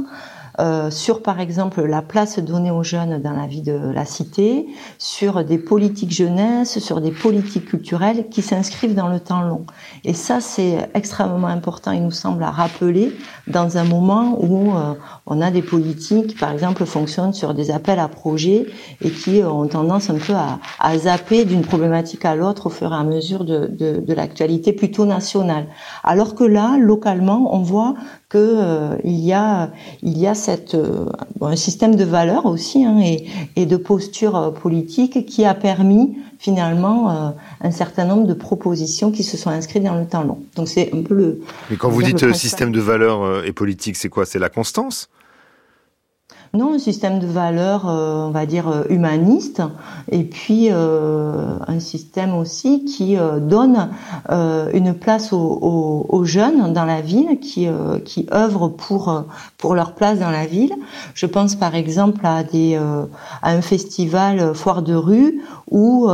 [0.59, 4.67] euh, sur par exemple la place donnée aux jeunes dans la vie de la cité,
[4.99, 9.67] sur des politiques jeunesse, sur des politiques culturelles qui s'inscrivent dans le temps long.
[10.05, 13.13] Et ça, c'est extrêmement important, il nous semble, à rappeler
[13.47, 14.95] dans un moment où euh,
[15.27, 18.67] on a des politiques qui, par exemple, fonctionnent sur des appels à projets
[19.03, 22.97] et qui ont tendance un peu à, zapper d'une problématique à l'autre au fur et
[22.97, 25.67] à mesure de, de l'actualité plutôt nationale.
[26.03, 27.95] Alors que là, localement, on voit
[28.29, 29.71] que euh, il y a
[30.03, 31.07] il y a cette euh,
[31.39, 35.55] bon, un système de valeurs aussi hein, et, et, de posture euh, politique qui a
[35.55, 40.43] permis finalement un certain nombre de propositions qui se sont inscrites dans le temps long.
[40.55, 41.41] Donc c'est un peu le.
[41.71, 44.27] Mais quand vous dites système de valeurs et politique, c'est quoi?
[44.27, 45.09] C'est la constance?
[46.55, 49.63] Non, un système de valeurs, euh, on va dire, euh, humaniste,
[50.11, 53.91] et puis euh, un système aussi qui donne
[54.29, 57.69] une place aux, aux, jeunes dans la ville, qui,
[58.05, 59.25] qui œuvrent pour,
[59.59, 60.75] pour leur place dans la ville.
[61.15, 66.09] Je pense par exemple à, des, à un festival foire de rue où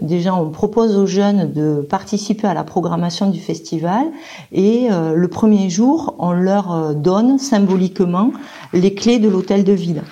[0.00, 4.06] déjà on propose aux jeunes de participer à la programmation du festival,
[4.50, 8.32] et le premier jour, on leur donne symboliquement
[8.72, 10.02] les clés de l'hôtel de ville.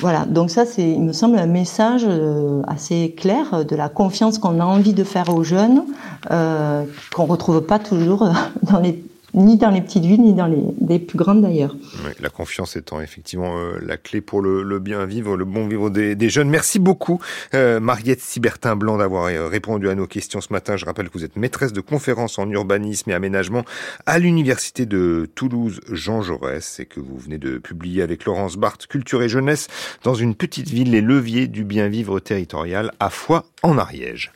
[0.00, 4.38] Voilà, donc ça, c'est, il me semble, un message euh, assez clair de la confiance
[4.38, 5.82] qu'on a envie de faire aux jeunes,
[6.30, 8.28] euh, qu'on retrouve pas toujours
[8.62, 9.02] dans les
[9.34, 11.76] ni dans les petites villes, ni dans les, plus grandes d'ailleurs.
[12.20, 16.30] la confiance étant effectivement euh, la clé pour le, bien vivre, le bon vivre des,
[16.30, 16.48] jeunes.
[16.48, 17.20] Merci beaucoup,
[17.54, 20.76] euh, Mariette Sibertin-Blanc, d'avoir euh, répondu à nos questions ce matin.
[20.76, 23.64] Je rappelle que vous êtes maîtresse de conférences en urbanisme et aménagement
[24.06, 28.86] à l'Université de Toulouse Jean Jaurès et que vous venez de publier avec Laurence Barthes
[28.86, 29.68] Culture et Jeunesse
[30.02, 34.32] dans une petite ville, les leviers du bien vivre territorial à Foix en Ariège.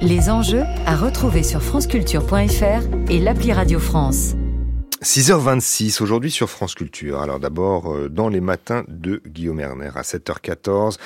[0.00, 4.34] Les enjeux à retrouver sur franceculture.fr et l'appli Radio France.
[5.02, 7.20] 6h26 aujourd'hui sur France Culture.
[7.20, 10.96] Alors d'abord euh, dans les matins de Guillaume Erner à 7h14.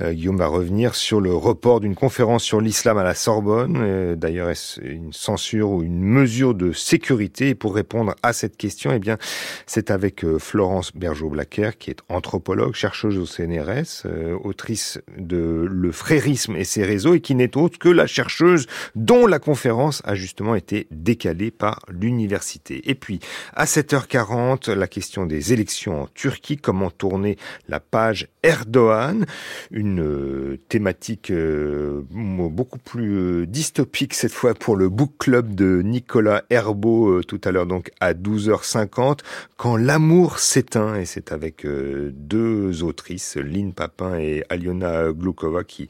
[0.00, 3.76] Euh, Guillaume va revenir sur le report d'une conférence sur l'islam à la Sorbonne.
[3.78, 7.50] Euh, d'ailleurs est-ce une censure ou une mesure de sécurité?
[7.50, 9.18] Et pour répondre à cette question, eh bien
[9.66, 14.06] c'est avec Florence Bergeau-Blacker qui est anthropologue, chercheuse au CNRS,
[14.42, 19.26] autrice de Le frérisme et ses réseaux et qui n'est autre que la chercheuse dont
[19.26, 22.80] la conférence a justement été décalée par l'université.
[22.88, 23.20] Et puis
[23.54, 27.36] à 7h40, la question des élections en Turquie, comment tourner
[27.68, 29.24] la page Erdogan,
[29.70, 35.82] une euh, thématique euh, beaucoup plus euh, dystopique cette fois pour le book club de
[35.82, 39.20] Nicolas Herbeau tout à l'heure donc à 12h50
[39.56, 45.88] quand l'amour s'éteint et c'est avec deux autrices Lynn Papin et Aliona Glukova qui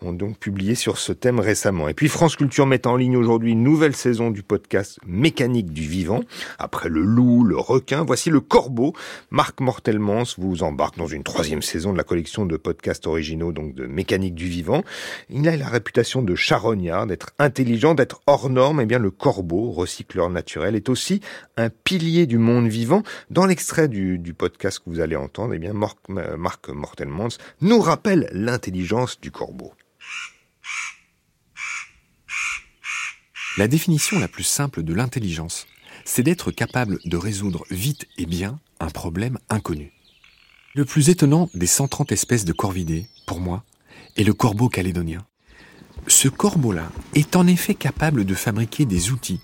[0.00, 1.88] ont donc publié sur ce thème récemment.
[1.88, 5.82] Et puis France Culture met en ligne aujourd'hui une nouvelle saison du podcast Mécanique du
[5.82, 6.20] vivant
[6.58, 8.92] après le loup, le requin, voici le corbeau.
[9.30, 13.74] Marc Mortelmans vous embarque dans une troisième saison de la collection de podcasts originaux, donc
[13.74, 14.82] de mécanique du vivant.
[15.30, 18.80] Il a la réputation de charognard, d'être intelligent, d'être hors norme.
[18.80, 21.20] Eh bien, le corbeau, recycleur naturel, est aussi
[21.56, 23.02] un pilier du monde vivant.
[23.30, 29.20] Dans l'extrait du, podcast que vous allez entendre, eh bien, Marc Mortelmans nous rappelle l'intelligence
[29.20, 29.72] du corbeau.
[33.56, 35.66] La définition la plus simple de l'intelligence,
[36.06, 39.92] c'est d'être capable de résoudre vite et bien un problème inconnu.
[40.74, 43.64] Le plus étonnant des 130 espèces de corvidés, pour moi,
[44.16, 45.26] est le corbeau calédonien.
[46.06, 49.40] Ce corbeau-là est en effet capable de fabriquer des outils,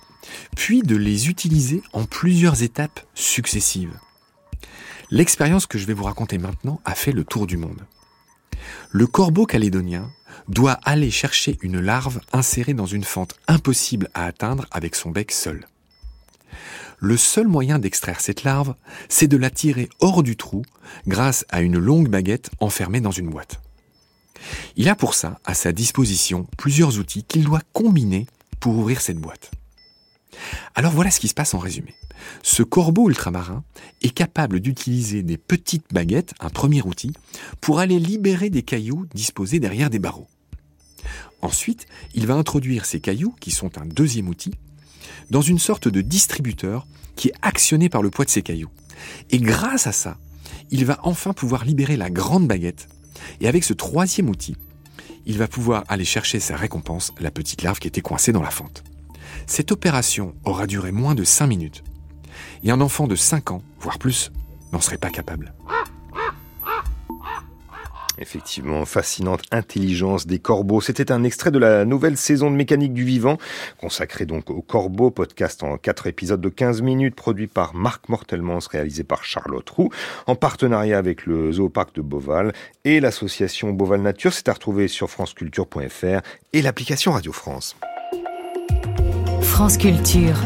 [0.56, 3.98] puis de les utiliser en plusieurs étapes successives.
[5.10, 7.84] L'expérience que je vais vous raconter maintenant a fait le tour du monde.
[8.92, 10.10] Le corbeau calédonien
[10.48, 15.32] doit aller chercher une larve insérée dans une fente impossible à atteindre avec son bec
[15.32, 15.66] seul
[16.98, 18.74] le seul moyen d'extraire cette larve,
[19.08, 20.62] c'est de la tirer hors du trou
[21.06, 23.60] grâce à une longue baguette enfermée dans une boîte.
[24.76, 28.26] Il a pour ça à sa disposition plusieurs outils qu'il doit combiner
[28.60, 29.50] pour ouvrir cette boîte.
[30.74, 31.94] Alors voilà ce qui se passe en résumé.
[32.42, 33.64] Ce corbeau ultramarin
[34.02, 37.12] est capable d'utiliser des petites baguettes, un premier outil,
[37.60, 40.28] pour aller libérer des cailloux disposés derrière des barreaux.
[41.40, 44.52] Ensuite, il va introduire ces cailloux, qui sont un deuxième outil,
[45.32, 48.70] dans une sorte de distributeur qui est actionné par le poids de ses cailloux.
[49.30, 50.18] Et grâce à ça,
[50.70, 52.86] il va enfin pouvoir libérer la grande baguette.
[53.40, 54.56] Et avec ce troisième outil,
[55.24, 58.50] il va pouvoir aller chercher sa récompense, la petite larve qui était coincée dans la
[58.50, 58.84] fente.
[59.46, 61.82] Cette opération aura duré moins de 5 minutes.
[62.62, 64.30] Et un enfant de 5 ans, voire plus,
[64.70, 65.54] n'en serait pas capable.
[68.18, 70.80] Effectivement, fascinante intelligence des corbeaux.
[70.80, 73.38] C'était un extrait de la nouvelle saison de Mécanique du Vivant,
[73.78, 78.60] consacré donc aux corbeaux, podcast en quatre épisodes de 15 minutes, produit par Marc Mortelmans,
[78.70, 79.90] réalisé par Charlotte Roux,
[80.26, 82.52] en partenariat avec le Zooparc de Beauval
[82.84, 84.32] et l'association Beauval Nature.
[84.32, 86.20] C'est à retrouver sur franceculture.fr
[86.52, 87.76] et l'application Radio France.
[89.40, 90.36] France Culture.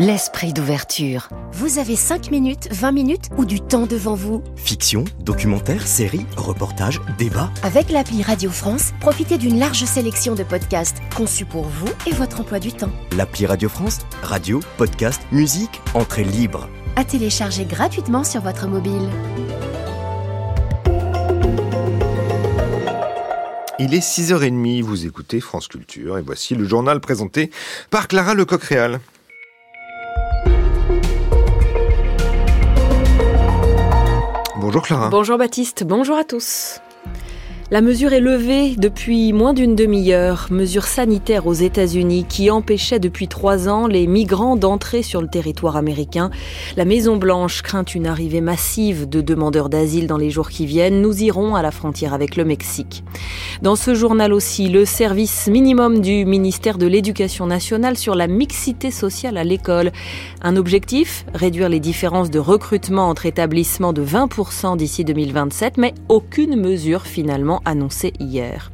[0.00, 1.28] L'esprit d'ouverture.
[1.50, 7.00] Vous avez 5 minutes, 20 minutes ou du temps devant vous Fiction, documentaire, série, reportage,
[7.18, 7.50] débat.
[7.64, 12.42] Avec l'appli Radio France, profitez d'une large sélection de podcasts conçus pour vous et votre
[12.42, 12.92] emploi du temps.
[13.16, 16.68] L'appli Radio France, radio, podcast, musique, entrée libre.
[16.94, 19.08] À télécharger gratuitement sur votre mobile.
[23.80, 27.50] Il est 6h30, vous écoutez France Culture et voici le journal présenté
[27.90, 29.00] par Clara Lecoq-Réal.
[34.68, 35.08] Bonjour Clara.
[35.08, 36.82] Bonjour Baptiste, bonjour à tous.
[37.70, 43.28] La mesure est levée depuis moins d'une demi-heure, mesure sanitaire aux États-Unis qui empêchait depuis
[43.28, 46.30] trois ans les migrants d'entrer sur le territoire américain.
[46.78, 51.02] La Maison-Blanche craint une arrivée massive de demandeurs d'asile dans les jours qui viennent.
[51.02, 53.04] Nous irons à la frontière avec le Mexique.
[53.60, 58.90] Dans ce journal aussi, le service minimum du ministère de l'Éducation nationale sur la mixité
[58.90, 59.92] sociale à l'école.
[60.40, 66.56] Un objectif, réduire les différences de recrutement entre établissements de 20% d'ici 2027, mais aucune
[66.56, 68.70] mesure finalement annoncé hier.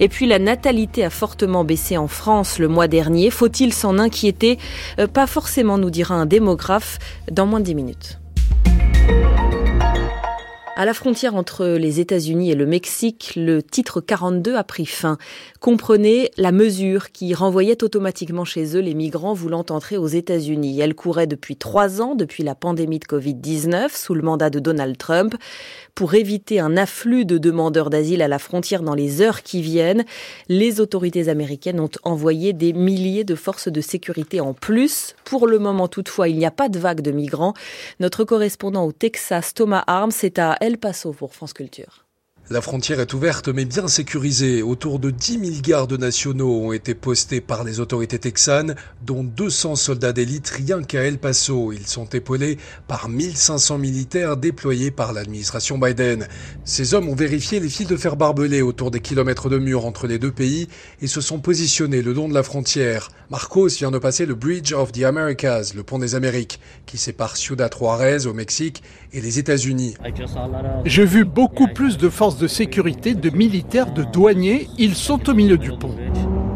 [0.00, 3.30] Et puis la natalité a fortement baissé en France le mois dernier.
[3.30, 4.58] Faut-il s'en inquiéter?
[4.98, 6.98] Euh, Pas forcément, nous dira un démographe
[7.30, 8.18] dans moins de 10 minutes.
[10.76, 15.18] À la frontière entre les États-Unis et le Mexique, le titre 42 a pris fin.
[15.60, 20.80] Comprenez la mesure qui renvoyait automatiquement chez eux les migrants voulant entrer aux États-Unis.
[20.80, 24.98] Elle courait depuis trois ans, depuis la pandémie de Covid-19, sous le mandat de Donald
[24.98, 25.36] Trump.
[25.94, 30.04] Pour éviter un afflux de demandeurs d'asile à la frontière dans les heures qui viennent,
[30.48, 35.14] les autorités américaines ont envoyé des milliers de forces de sécurité en plus.
[35.22, 37.54] Pour le moment, toutefois, il n'y a pas de vague de migrants.
[38.00, 42.03] Notre correspondant au Texas, Thomas Arms, est à El Paso pour France Culture.
[42.50, 44.62] La frontière est ouverte mais bien sécurisée.
[44.62, 48.74] Autour de 10 000 gardes nationaux ont été postés par les autorités texanes,
[49.06, 51.72] dont 200 soldats d'élite rien qu'à El Paso.
[51.72, 56.28] Ils sont épaulés par 1500 militaires déployés par l'administration Biden.
[56.66, 60.06] Ces hommes ont vérifié les fils de fer barbelés autour des kilomètres de murs entre
[60.06, 60.68] les deux pays
[61.00, 63.08] et se sont positionnés le long de la frontière.
[63.30, 67.38] Marcos vient de passer le Bridge of the Americas, le pont des Amériques, qui sépare
[67.38, 68.82] Ciudad Juarez au Mexique
[69.14, 69.96] et les États-Unis.
[70.84, 74.68] J'ai vu beaucoup plus de forces de sécurité, de militaires, de douaniers.
[74.78, 75.94] Ils sont au milieu du pont.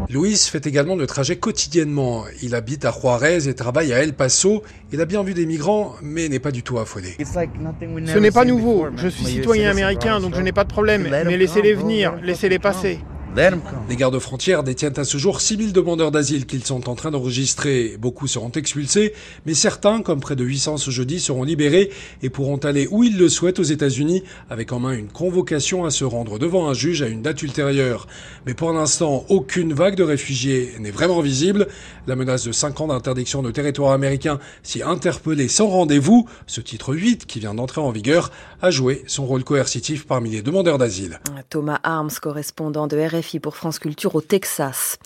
[0.09, 2.23] Luis fait également le trajet quotidiennement.
[2.41, 4.63] Il habite à Juarez et travaille à El Paso.
[4.91, 7.15] Il a bien vu des migrants, mais n'est pas du tout affolé.
[7.19, 8.87] Ce n'est pas nouveau.
[8.95, 11.07] Je suis citoyen américain, donc je n'ai pas de problème.
[11.09, 12.99] Mais laissez-les venir, laissez-les passer.
[13.35, 17.95] Les gardes frontières détiennent à ce jour 6000 demandeurs d'asile qu'ils sont en train d'enregistrer.
[17.97, 19.13] Beaucoup seront expulsés,
[19.45, 21.89] mais certains, comme près de 800 ce jeudi, seront libérés
[22.21, 25.91] et pourront aller où ils le souhaitent aux États-Unis, avec en main une convocation à
[25.91, 28.07] se rendre devant un juge à une date ultérieure.
[28.45, 31.67] Mais pour l'instant, aucune vague de réfugiés n'est vraiment visible.
[32.07, 36.93] La menace de 5 ans d'interdiction de territoire américain s'y interpellé sans rendez-vous, ce titre
[36.93, 41.21] 8 qui vient d'entrer en vigueur, a joué son rôle coercitif parmi les demandeurs d'asile.
[41.49, 42.97] Thomas Arms, correspondant de
[43.41, 44.97] Pour France Culture au Texas.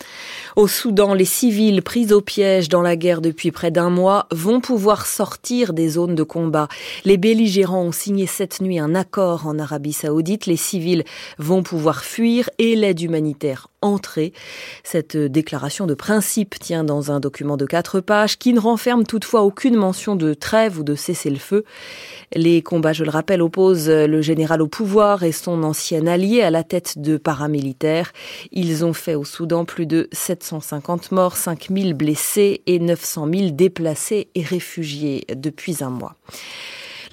[0.55, 4.61] Au Soudan, les civils pris au piège dans la guerre depuis près d'un mois vont
[4.61, 6.67] pouvoir sortir des zones de combat.
[7.05, 10.45] Les belligérants ont signé cette nuit un accord en Arabie saoudite.
[10.45, 11.03] Les civils
[11.39, 14.33] vont pouvoir fuir et l'aide humanitaire entrer.
[14.83, 19.41] Cette déclaration de principe tient dans un document de quatre pages qui ne renferme toutefois
[19.41, 21.63] aucune mention de trêve ou de cessez-le-feu.
[22.33, 26.49] Les combats, je le rappelle, opposent le général au pouvoir et son ancien allié à
[26.49, 28.11] la tête de paramilitaires.
[28.51, 34.29] Ils ont fait au Soudan plus de 750 morts, 5000 blessés et 900 000 déplacés
[34.35, 36.15] et réfugiés depuis un mois.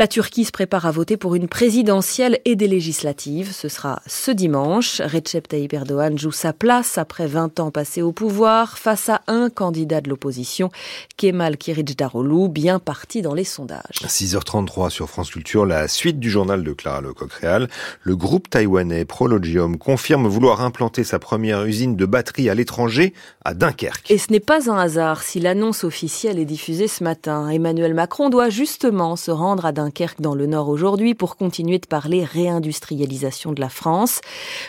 [0.01, 3.53] La Turquie se prépare à voter pour une présidentielle et des législatives.
[3.53, 5.03] Ce sera ce dimanche.
[5.03, 9.51] Recep Tayyip Erdogan joue sa place après 20 ans passés au pouvoir face à un
[9.51, 10.71] candidat de l'opposition,
[11.19, 14.01] Kemal Kılıçdaroğlu, bien parti dans les sondages.
[14.07, 17.69] 6h33 sur France Culture, la suite du journal de Clara Lecoq-Réal.
[18.01, 23.13] Le groupe taïwanais Prologium confirme vouloir implanter sa première usine de batterie à l'étranger,
[23.45, 24.11] à Dunkerque.
[24.11, 27.51] Et ce n'est pas un hasard si l'annonce officielle est diffusée ce matin.
[27.51, 31.81] Emmanuel Macron doit justement se rendre à Dunkerque Dunkerque dans le Nord aujourd'hui pour continuer
[31.81, 34.21] de parler réindustrialisation de la France.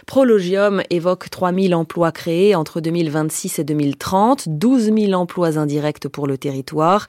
[0.07, 6.39] Prologium évoque 3000 emplois créés entre 2026 et 2030, 12 000 emplois indirects pour le
[6.39, 7.05] territoire.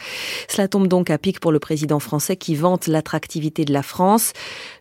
[0.47, 4.35] Cela tombe donc à pic pour le président français qui vante l'attractivité de la France.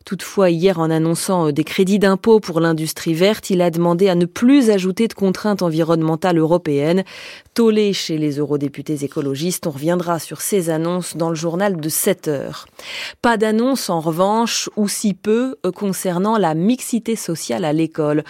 [0.06, 4.16] Toutefois, hier, en annonçant euh, des crédits d'impôt pour l'industrie verte, il a demandé à
[4.16, 7.04] ne plus ajouter de contraintes environnementales européennes.
[7.54, 12.28] Tollé chez les eurodéputés écologistes, on reviendra sur ces annonces dans le journal de 7
[12.28, 12.66] heures.
[13.22, 18.24] Pas d'annonce, en revanche, ou si peu, euh, concernant la mixité sociale à l'école.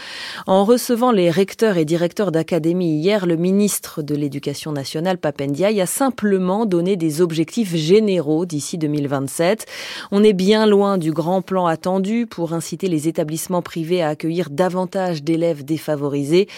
[0.47, 5.85] En recevant les recteurs et directeurs d'académie hier, le ministre de l'Éducation nationale, Papendiaï, a
[5.85, 9.65] simplement donné des objectifs généraux d'ici 2027.
[10.11, 14.49] On est bien loin du grand plan attendu pour inciter les établissements privés à accueillir
[14.49, 16.49] davantage d'élèves défavorisés.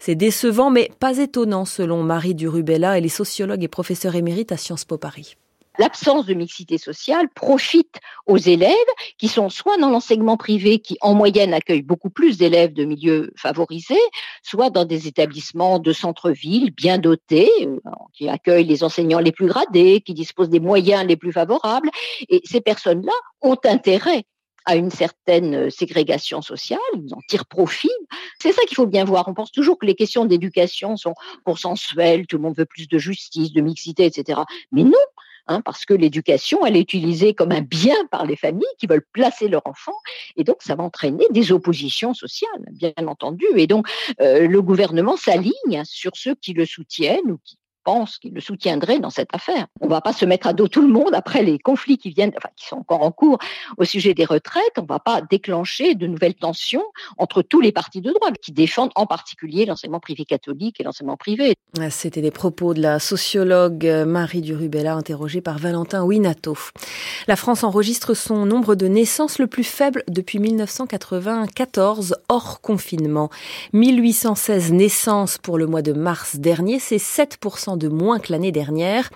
[0.00, 2.98] C'est décevant, mais pas étonnant selon Marie Durubella.
[2.98, 5.36] Elle est sociologue et professeure émérite à Sciences Po Paris
[5.78, 8.72] l'absence de mixité sociale profite aux élèves
[9.18, 13.32] qui sont soit dans l'enseignement privé qui en moyenne accueille beaucoup plus d'élèves de milieux
[13.36, 13.94] favorisés,
[14.42, 17.78] soit dans des établissements de centre-ville bien dotés euh,
[18.12, 21.90] qui accueillent les enseignants les plus gradés, qui disposent des moyens les plus favorables
[22.28, 23.12] et ces personnes-là
[23.42, 24.24] ont intérêt
[24.66, 27.88] à une certaine euh, ségrégation sociale, ils en tirent profit.
[28.40, 29.28] C'est ça qu'il faut bien voir.
[29.28, 31.14] On pense toujours que les questions d'éducation sont
[31.44, 34.40] consensuelles, tout le monde veut plus de justice, de mixité, etc.
[34.72, 34.98] Mais non,
[35.48, 39.06] Hein, parce que l'éducation, elle est utilisée comme un bien par les familles qui veulent
[39.12, 39.94] placer leur enfant,
[40.36, 43.46] et donc ça va entraîner des oppositions sociales, bien entendu.
[43.56, 43.88] Et donc
[44.20, 48.98] euh, le gouvernement s'aligne sur ceux qui le soutiennent ou qui pense qu'il le soutiendrait
[48.98, 49.68] dans cette affaire.
[49.80, 52.10] On ne va pas se mettre à dos tout le monde après les conflits qui
[52.10, 53.38] viennent, enfin, qui sont encore en cours
[53.78, 54.72] au sujet des retraites.
[54.76, 56.82] On ne va pas déclencher de nouvelles tensions
[57.16, 61.16] entre tous les partis de droite qui défendent en particulier l'enseignement privé catholique et l'enseignement
[61.16, 61.54] privé.
[61.78, 66.56] Ah, c'était des propos de la sociologue Marie Durubella interrogée par Valentin Winato.
[67.28, 73.30] La France enregistre son nombre de naissances le plus faible depuis 1994 hors confinement.
[73.74, 79.10] 1816 naissances pour le mois de mars dernier, c'est 7% de moins que l'année dernière.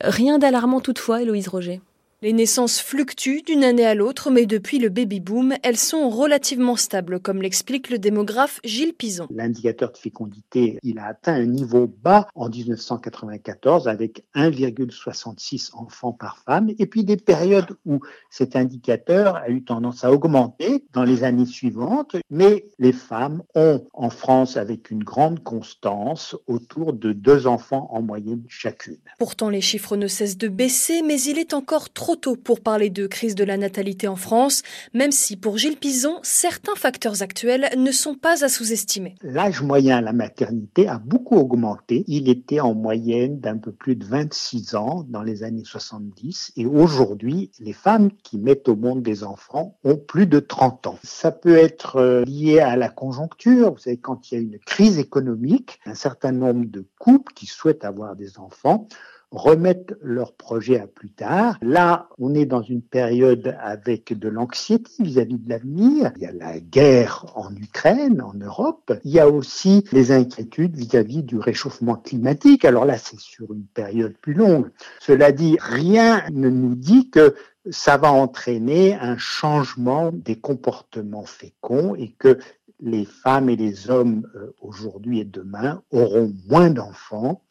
[0.00, 1.80] Rien d'alarmant toutefois, Héloïse Roger.
[2.22, 7.20] Les naissances fluctuent d'une année à l'autre, mais depuis le baby-boom, elles sont relativement stables,
[7.20, 9.26] comme l'explique le démographe Gilles Pison.
[9.28, 16.38] L'indicateur de fécondité, il a atteint un niveau bas en 1994 avec 1,66 enfants par
[16.38, 18.00] femme, et puis des périodes où
[18.30, 23.86] cet indicateur a eu tendance à augmenter dans les années suivantes, mais les femmes ont
[23.92, 28.96] en France, avec une grande constance, autour de deux enfants en moyenne chacune.
[29.18, 32.90] Pourtant, les chiffres ne cessent de baisser, mais il est encore trop tôt pour parler
[32.90, 34.62] de crise de la natalité en France,
[34.94, 39.16] même si pour Gilles Pison, certains facteurs actuels ne sont pas à sous-estimer.
[39.22, 42.04] L'âge moyen à la maternité a beaucoup augmenté.
[42.06, 46.66] Il était en moyenne d'un peu plus de 26 ans dans les années 70 et
[46.66, 50.98] aujourd'hui, les femmes qui mettent au monde des enfants ont plus de 30 ans.
[51.02, 53.72] Ça peut être euh, lié à la conjoncture.
[53.72, 57.46] Vous savez, quand il y a une crise économique, un certain nombre de couples qui
[57.46, 58.88] souhaitent avoir des enfants
[59.36, 61.58] remettent leur projet à plus tard.
[61.62, 66.12] Là, on est dans une période avec de l'anxiété vis-à-vis de l'avenir.
[66.16, 68.92] Il y a la guerre en Ukraine, en Europe.
[69.04, 72.64] Il y a aussi les inquiétudes vis-à-vis du réchauffement climatique.
[72.64, 74.70] Alors là, c'est sur une période plus longue.
[75.00, 77.34] Cela dit, rien ne nous dit que
[77.70, 82.38] ça va entraîner un changement des comportements féconds et que
[82.80, 87.42] les femmes et les hommes euh, aujourd'hui et demain auront moins d'enfants,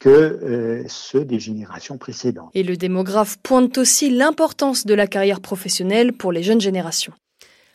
[0.00, 2.50] que euh, ceux des générations précédentes.
[2.54, 7.12] Et le démographe pointe aussi l'importance de la carrière professionnelle pour les jeunes générations.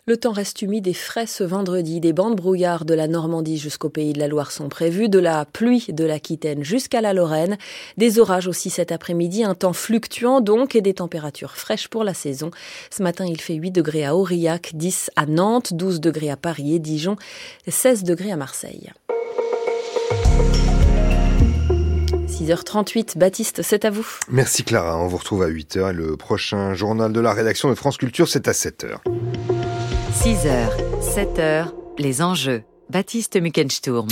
[0.08, 2.00] Le temps reste humide et frais ce vendredi.
[2.00, 5.46] Des bandes brouillards de la Normandie jusqu'au pays de la Loire sont prévues, de la
[5.46, 7.58] pluie de l'Aquitaine jusqu'à la Lorraine,
[7.98, 12.14] des orages aussi cet après-midi, un temps fluctuant donc et des températures fraîches pour la
[12.14, 12.52] saison.
[12.92, 16.76] Ce matin, il fait 8 degrés à Aurillac, 10 à Nantes, 12 degrés à Paris
[16.76, 17.16] et Dijon,
[17.68, 18.92] 16 degrés à Marseille.
[22.46, 24.06] 6h38, Baptiste, c'est à vous.
[24.30, 27.76] Merci Clara, on vous retrouve à 8h et le prochain journal de la rédaction de
[27.76, 29.00] France Culture, c'est à 7h.
[30.14, 30.70] 6h,
[31.02, 32.64] 7h, les enjeux.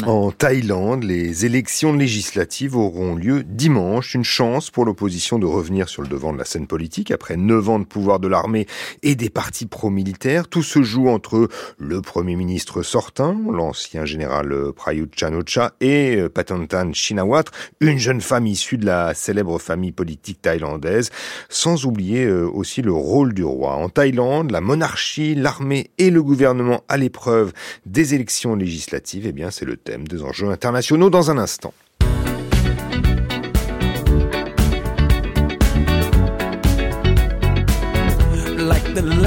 [0.08, 4.16] En Thaïlande, les élections législatives auront lieu dimanche.
[4.16, 7.70] Une chance pour l'opposition de revenir sur le devant de la scène politique après neuf
[7.70, 8.66] ans de pouvoir de l'armée
[9.04, 10.48] et des partis pro-militaires.
[10.48, 17.54] Tout se joue entre le premier ministre sortant, l'ancien général Prayut Chan-o-cha, et Patantan Shinawatra,
[17.80, 21.12] une jeune femme issue de la célèbre famille politique thaïlandaise,
[21.48, 23.76] sans oublier euh, aussi le rôle du roi.
[23.76, 27.54] En Thaïlande, la monarchie, l'armée et le gouvernement à l'épreuve
[27.86, 31.74] des élections législative, eh bien, c'est le thème des enjeux internationaux dans un instant.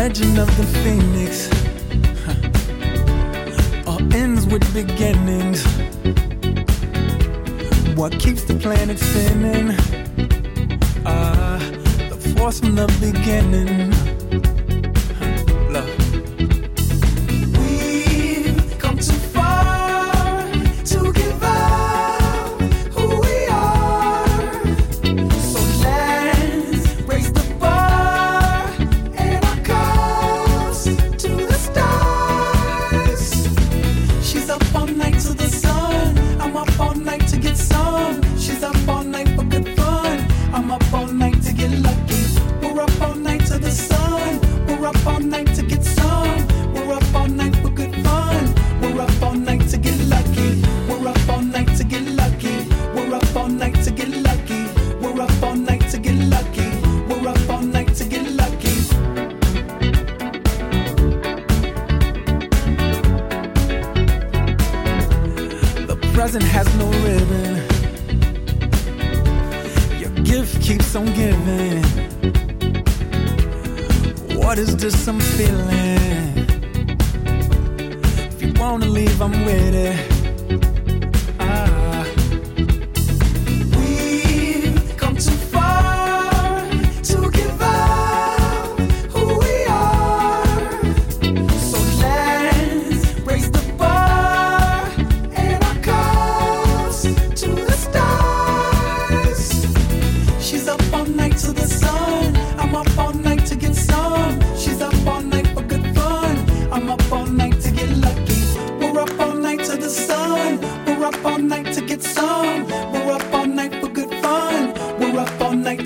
[0.06, 1.48] legend of the phoenix
[3.88, 5.64] all ends with beginnings.
[7.96, 9.70] What keeps the planet spinning?
[11.04, 11.58] Uh,
[12.10, 13.95] the force from the beginning.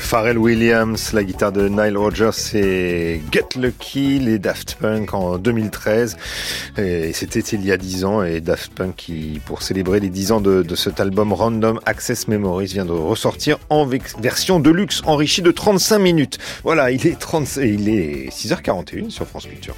[0.00, 6.16] Pharrell Williams, la guitare de Nile Rodgers et Get Lucky, les Daft Punk en 2013.
[6.78, 10.32] Et c'était il y a 10 ans et Daft Punk qui, pour célébrer les 10
[10.32, 15.42] ans de, de cet album Random Access Memories, vient de ressortir en version deluxe enrichie
[15.42, 16.38] de 35 minutes.
[16.64, 19.76] Voilà, il est 30, il est 6h41 sur France Culture.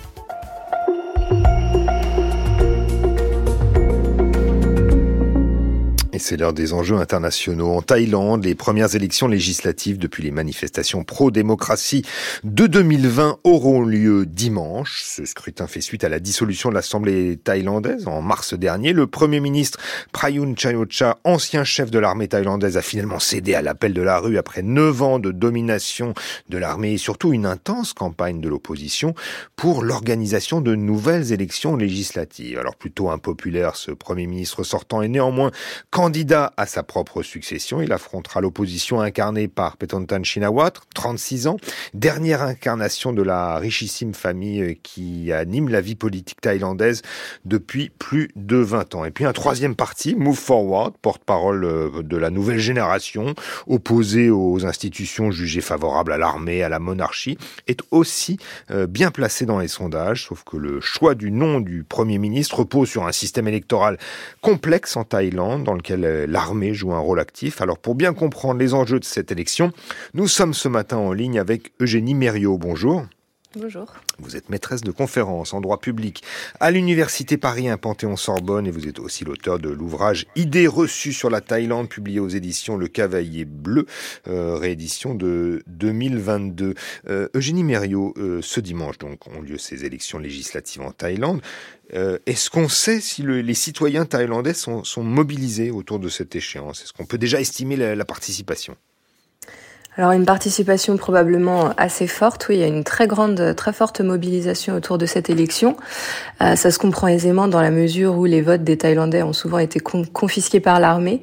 [6.18, 7.70] C'est l'heure des enjeux internationaux.
[7.70, 12.04] En Thaïlande, les premières élections législatives depuis les manifestations pro-démocratie
[12.44, 15.02] de 2020 auront lieu dimanche.
[15.04, 18.92] Ce scrutin fait suite à la dissolution de l'Assemblée thaïlandaise en mars dernier.
[18.92, 19.78] Le Premier ministre
[20.12, 24.36] Prayun Chan-o-cha, ancien chef de l'armée thaïlandaise, a finalement cédé à l'appel de la rue
[24.36, 26.14] après neuf ans de domination
[26.48, 29.14] de l'armée et surtout une intense campagne de l'opposition
[29.56, 32.58] pour l'organisation de nouvelles élections législatives.
[32.58, 35.50] Alors plutôt impopulaire, ce Premier ministre sortant est néanmoins
[36.02, 41.58] Candidat à sa propre succession, il affrontera l'opposition incarnée par Petontan Shinawatra, 36 ans,
[41.94, 47.02] dernière incarnation de la richissime famille qui anime la vie politique thaïlandaise
[47.44, 49.04] depuis plus de 20 ans.
[49.04, 53.36] Et puis un troisième parti, Move Forward, porte-parole euh, de la nouvelle génération,
[53.68, 57.38] opposé aux institutions jugées favorables à l'armée, à la monarchie,
[57.68, 58.38] est aussi
[58.72, 62.58] euh, bien placé dans les sondages, sauf que le choix du nom du Premier ministre
[62.58, 63.98] repose sur un système électoral
[64.40, 67.60] complexe en Thaïlande, dans lequel l'armée joue un rôle actif.
[67.60, 69.72] Alors pour bien comprendre les enjeux de cette élection,
[70.14, 72.58] nous sommes ce matin en ligne avec Eugénie Mériot.
[72.58, 73.06] Bonjour.
[73.54, 73.92] Bonjour.
[74.18, 76.22] Vous êtes maîtresse de conférences en droit public
[76.58, 81.28] à l'Université Paris 1 Panthéon-Sorbonne et vous êtes aussi l'auteur de l'ouvrage Idées reçues sur
[81.28, 83.84] la Thaïlande publié aux éditions Le Cavalier Bleu,
[84.26, 86.74] euh, réédition de 2022.
[87.08, 91.42] Euh, Eugénie Mériot, euh, ce dimanche donc ont lieu ces élections législatives en Thaïlande.
[92.24, 96.82] Est-ce qu'on sait si les citoyens thaïlandais sont, mobilisés autour de cette échéance?
[96.82, 98.78] Est-ce qu'on peut déjà estimer la participation?
[99.98, 104.00] Alors une participation probablement assez forte, oui, il y a une très grande, très forte
[104.00, 105.76] mobilisation autour de cette élection.
[106.40, 109.58] Euh, ça se comprend aisément dans la mesure où les votes des Thaïlandais ont souvent
[109.58, 111.20] été confisqués par l'armée.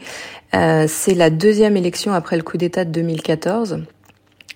[0.54, 3.80] Euh, c'est la deuxième élection après le coup d'État de 2014.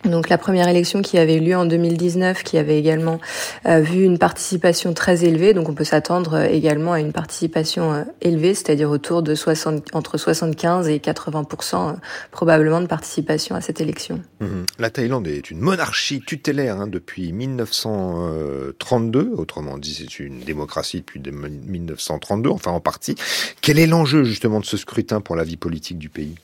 [0.06, 3.20] Donc la première élection qui avait eu lieu en 2019, qui avait également
[3.66, 7.94] euh, vu une participation très élevée, donc on peut s'attendre euh, également à une participation
[7.94, 11.96] euh, élevée, c'est-à-dire autour de 60, entre 75 et 80%
[12.32, 14.22] probablement de participation à cette élection.
[14.42, 14.66] Mhm.
[14.78, 21.22] La Thaïlande est une monarchie tutélaire hein, depuis 1932, autrement dit c'est une démocratie depuis
[21.22, 23.16] 1932, enfin en partie.
[23.62, 26.36] Quel est l'enjeu justement de ce scrutin pour la vie politique du pays?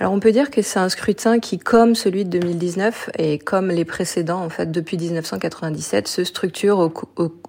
[0.00, 3.68] Alors on peut dire que c'est un scrutin qui, comme celui de 2019 et comme
[3.68, 6.92] les précédents en fait depuis 1997, se structure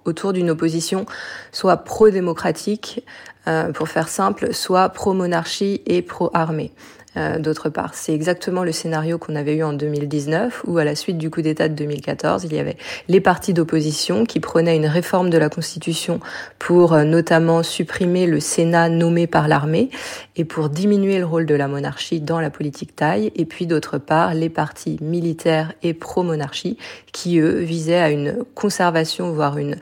[0.04, 1.06] autour d'une opposition
[1.52, 3.04] soit pro-démocratique,
[3.46, 6.72] euh, pour faire simple, soit pro-monarchie et pro-armée.
[7.16, 7.94] Euh, d'autre part.
[7.94, 11.42] C'est exactement le scénario qu'on avait eu en 2019, où à la suite du coup
[11.42, 12.76] d'État de 2014, il y avait
[13.08, 16.20] les partis d'opposition qui prenaient une réforme de la Constitution
[16.60, 19.90] pour euh, notamment supprimer le Sénat nommé par l'armée
[20.36, 23.98] et pour diminuer le rôle de la monarchie dans la politique taille, et puis d'autre
[23.98, 26.78] part les partis militaires et pro-monarchie
[27.10, 29.78] qui, eux, visaient à une conservation, voire une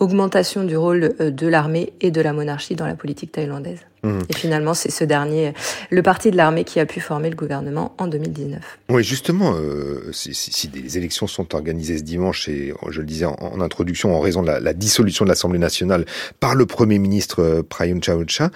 [0.00, 3.86] augmentation du rôle euh, de l'armée et de la monarchie dans la politique thaïlandaise.
[4.02, 4.20] Mmh.
[4.28, 5.54] Et finalement, c'est ce dernier,
[5.90, 8.60] le parti de l'armée, qui a pu former le gouvernement en 2019.
[8.88, 13.26] Oui, justement, euh, si, si, des élections sont organisées ce dimanche, et je le disais
[13.26, 16.04] en, introduction, en raison de la, la dissolution de l'Assemblée nationale
[16.40, 18.50] par le Premier ministre euh, Prayut Chan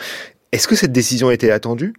[0.53, 1.93] est-ce que cette décision a été attendue?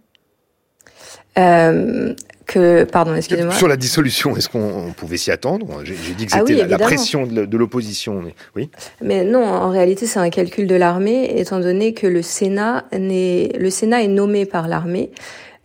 [1.38, 2.14] Euh,
[2.46, 3.54] que, pardon, excusez-moi.
[3.54, 7.26] Sur la dissolution, est-ce qu'on pouvait s'y attendre J'ai dit que ah c'était la, pression
[7.26, 8.70] de, l'opposition, mais oui.
[9.02, 13.70] Mais non, en réalité, c'est un calcul de l'armée, étant donné que le Sénat, le
[13.70, 15.10] Sénat est nommé par l'armée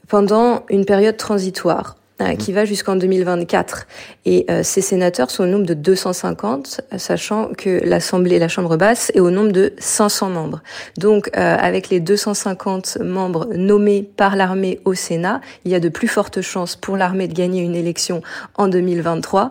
[0.10, 1.96] pendant une période transitoire.
[2.22, 2.38] Euh, mhm.
[2.38, 3.88] qui va jusqu'en 2024.
[4.26, 9.12] Et euh, ces sénateurs sont au nombre de 250, sachant que l'Assemblée, la Chambre basse,
[9.16, 10.62] est au nombre de 500 membres.
[11.00, 15.90] Donc, euh, avec les 250 membres nommés par l'armée au Sénat, il y a de
[15.90, 18.22] plus fortes chances pour l'armée de gagner une élection
[18.56, 19.50] en 2023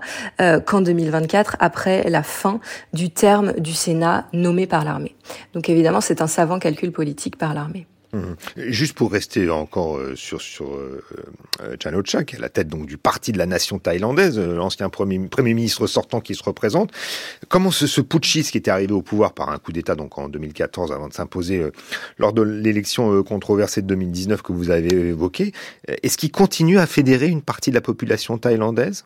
[0.64, 2.60] qu'en 2024, après la fin
[2.92, 5.16] du terme du Sénat nommé par l'armée.
[5.52, 7.86] Donc, évidemment, c'est un savant calcul politique par l'armée.
[8.14, 8.34] Mmh.
[8.56, 11.02] Juste pour rester encore euh, sur sur euh,
[11.62, 14.90] euh, Chan Ocha, qui est la tête donc du parti de la nation thaïlandaise, l'ancien
[14.90, 16.90] premier, premier ministre sortant qui se représente,
[17.48, 20.28] comment ce, ce putschiste qui était arrivé au pouvoir par un coup d'État donc en
[20.28, 21.64] 2014 avant de s'imposer
[22.18, 25.52] lors de l'élection controversée de 2019 que vous avez évoquée,
[25.88, 29.04] est-ce qu'il continue à fédérer une partie de la population thaïlandaise?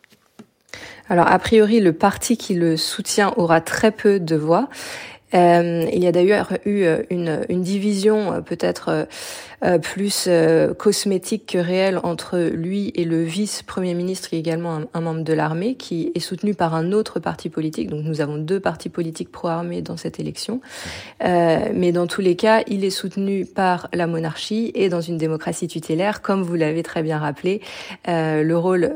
[1.09, 4.67] Alors, a priori, le parti qui le soutient aura très peu de voix.
[5.33, 9.07] Euh, il y a d'ailleurs eu euh, une, une division euh, peut-être
[9.63, 10.29] euh, plus
[10.77, 15.33] cosmétique que réelle entre lui et le vice-premier ministre, qui est également un, membre de
[15.33, 17.89] l'armée, qui est soutenu par un autre parti politique.
[17.89, 20.61] Donc nous avons deux partis politiques pro-armée dans cette élection.
[21.21, 25.67] mais dans tous les cas, il est soutenu par la monarchie et dans une démocratie
[25.67, 27.61] tutélaire, comme vous l'avez très bien rappelé,
[28.05, 28.93] le rôle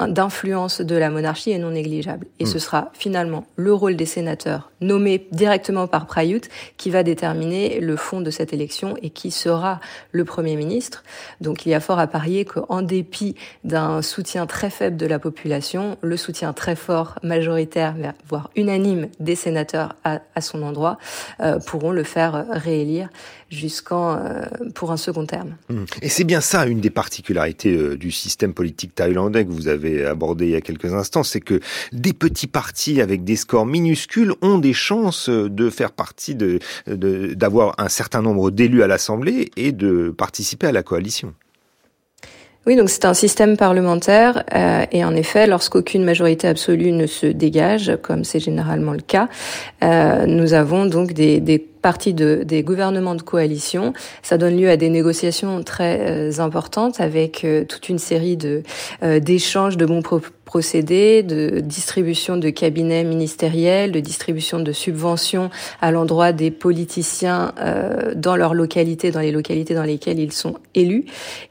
[0.00, 2.26] d'influence de la monarchie est non négligeable.
[2.38, 2.60] Et ce hmm.
[2.60, 6.42] sera finalement le rôle des sénateurs nommés directement par Prayut
[6.76, 9.80] qui va déterminer le fond de cette élection et qui sera
[10.10, 11.04] le Premier ministre.
[11.40, 15.18] Donc il y a fort à parier qu'en dépit d'un soutien très faible de la
[15.18, 17.94] population, le soutien très fort, majoritaire,
[18.28, 20.98] voire unanime des sénateurs à, son endroit,
[21.40, 23.08] euh, pourront le faire réélire
[23.52, 24.42] jusqu'en euh,
[24.74, 25.56] pour un second terme.
[25.68, 25.84] Hmm.
[26.00, 30.04] Et c'est bien ça une des particularités euh, du système politique thaïlandais que vous avez
[30.04, 31.60] abordé il y a quelques instants, c'est que
[31.92, 37.74] des petits partis avec des scores minuscules ont des chances de faire partie de d'avoir
[37.78, 41.34] un certain nombre d'élus à l'Assemblée et de participer à la coalition.
[42.64, 47.26] Oui, donc c'est un système parlementaire euh, et en effet, lorsqu'aucune majorité absolue ne se
[47.26, 49.28] dégage, comme c'est généralement le cas,
[49.82, 53.92] euh, nous avons donc des, des partie de, des gouvernements de coalition.
[54.22, 58.62] Ça donne lieu à des négociations très euh, importantes avec euh, toute une série de
[59.02, 60.02] euh, d'échanges de bons
[60.44, 67.52] procédés, de distribution de cabinets ministériels, de distribution de subventions à l'endroit des politiciens
[68.14, 71.04] dans leur localité, dans les localités dans lesquelles ils sont élus.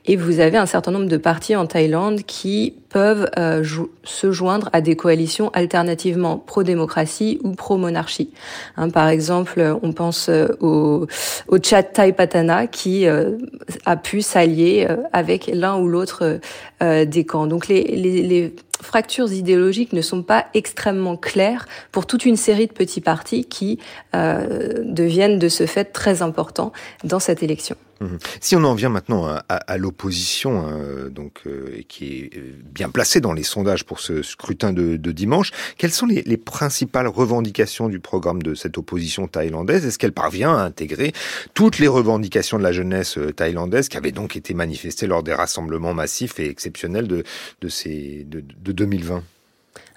[0.05, 3.63] Et vous avez un certain nombre de partis en Thaïlande qui peuvent euh,
[4.03, 8.31] se joindre à des coalitions alternativement pro-démocratie ou pro-monarchie.
[8.77, 11.07] Hein, par exemple, on pense euh, au,
[11.47, 13.37] au Thai Patana qui euh,
[13.85, 16.39] a pu s'allier avec l'un ou l'autre
[16.81, 17.47] des camps.
[17.47, 22.67] Donc les, les, les fractures idéologiques ne sont pas extrêmement claires pour toute une série
[22.67, 23.79] de petits partis qui
[24.15, 26.71] euh, deviennent de ce fait très importants
[27.03, 27.75] dans cette élection.
[28.01, 28.17] Mhm.
[28.39, 33.21] Si on en vient maintenant à, l'opposition, hein, donc euh, qui est euh, bien placée
[33.21, 38.41] dans les sondages pour ce scrutin de, dimanche, quelles sont les, principales revendications du programme
[38.41, 39.85] de cette opposition thaïlandaise?
[39.85, 41.13] Est-ce qu'elle parvient à intégrer
[41.53, 45.33] toutes les revendications de la jeunesse euh, thaïlandaise qui avaient donc été manifestées lors des
[45.33, 47.23] rassemblements massifs et exceptionnels de,
[47.61, 49.23] de, ces, de, de 2020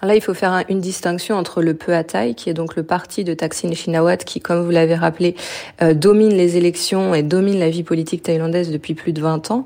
[0.04, 1.94] là, il faut faire une distinction entre le Pheu
[2.36, 5.36] qui est donc le parti de Thaksin Shinawat, qui, comme vous l'avez rappelé,
[5.82, 9.64] euh, domine les élections et domine la vie politique thaïlandaise depuis plus de 20 ans.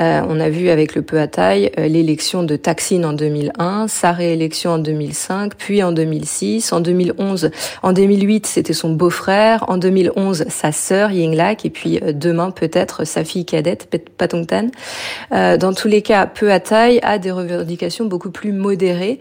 [0.00, 4.72] Euh, on a vu avec le Pheu euh, l'élection de Thaksin en 2001, sa réélection
[4.72, 7.50] en 2005, puis en 2006, en 2011,
[7.82, 13.24] en 2008, c'était son beau-frère, en 2011, sa sœur Yingluck, et puis demain peut-être sa
[13.24, 14.68] fille cadette Patongtan.
[15.30, 19.18] dans tous les cas, Pheu a des revendications beaucoup plus modérées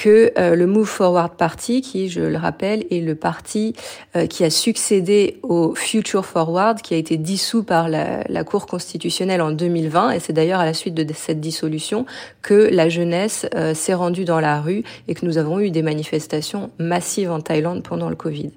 [0.00, 3.74] que euh, le Move Forward Party, qui, je le rappelle, est le parti
[4.16, 8.66] euh, qui a succédé au Future Forward, qui a été dissous par la, la Cour
[8.66, 10.12] constitutionnelle en 2020.
[10.12, 12.06] Et c'est d'ailleurs à la suite de cette dissolution
[12.40, 15.82] que la jeunesse euh, s'est rendue dans la rue et que nous avons eu des
[15.82, 18.52] manifestations massives en Thaïlande pendant le Covid.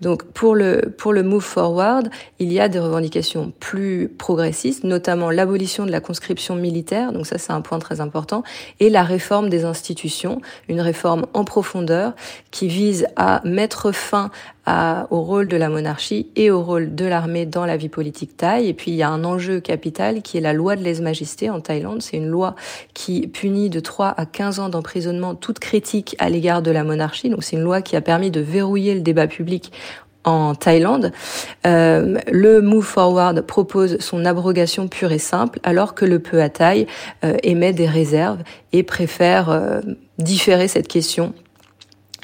[0.00, 2.08] Donc pour le pour le Move Forward,
[2.38, 7.12] il y a des revendications plus progressistes, notamment l'abolition de la conscription militaire.
[7.12, 8.42] Donc ça c'est un point très important
[8.80, 10.40] et la réforme des institutions,
[10.80, 12.14] réforme en profondeur
[12.50, 14.30] qui vise à mettre fin
[15.10, 18.68] au rôle de la monarchie et au rôle de l'armée dans la vie politique thaï.
[18.68, 21.60] Et puis il y a un enjeu capital qui est la loi de lèse-majesté en
[21.60, 22.02] Thaïlande.
[22.02, 22.54] C'est une loi
[22.92, 27.30] qui punit de 3 à 15 ans d'emprisonnement toute critique à l'égard de la monarchie.
[27.30, 29.72] Donc c'est une loi qui a permis de verrouiller le débat public
[30.24, 31.12] en Thaïlande,
[31.66, 36.86] euh, le Move Forward propose son abrogation pure et simple, alors que le Peu Thaï
[37.24, 38.42] euh, émet des réserves
[38.72, 39.80] et préfère euh,
[40.18, 41.32] différer cette question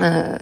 [0.01, 0.37] euh,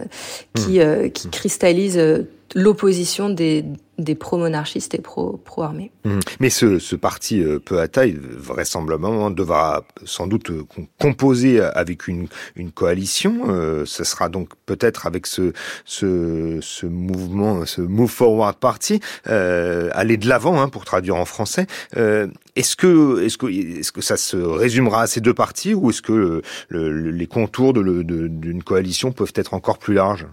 [0.55, 0.81] qui, hmm.
[0.81, 3.65] euh, qui cristallise euh, l'opposition des,
[3.97, 5.91] des pro-monarchistes et pro-armées.
[6.03, 6.19] Hmm.
[6.39, 10.51] Mais ce, ce parti euh, peu à taille, vraisemblablement, devra sans doute
[10.99, 13.45] composer avec une, une coalition.
[13.47, 15.53] Euh, ce sera donc peut-être avec ce,
[15.85, 21.25] ce, ce mouvement, ce Move Forward Party, euh, aller de l'avant, hein, pour traduire en
[21.25, 21.67] français.
[21.97, 25.89] Euh, est-ce que, est-ce que, est-ce que ça se résumera à ces deux partis ou
[25.89, 30.27] est-ce que le, les contours d'une de coalition peuvent être encore plus larges?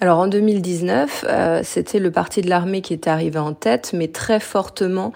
[0.00, 4.08] Alors en 2019, euh, c'était le parti de l'armée qui était arrivé en tête, mais
[4.08, 5.12] très fortement.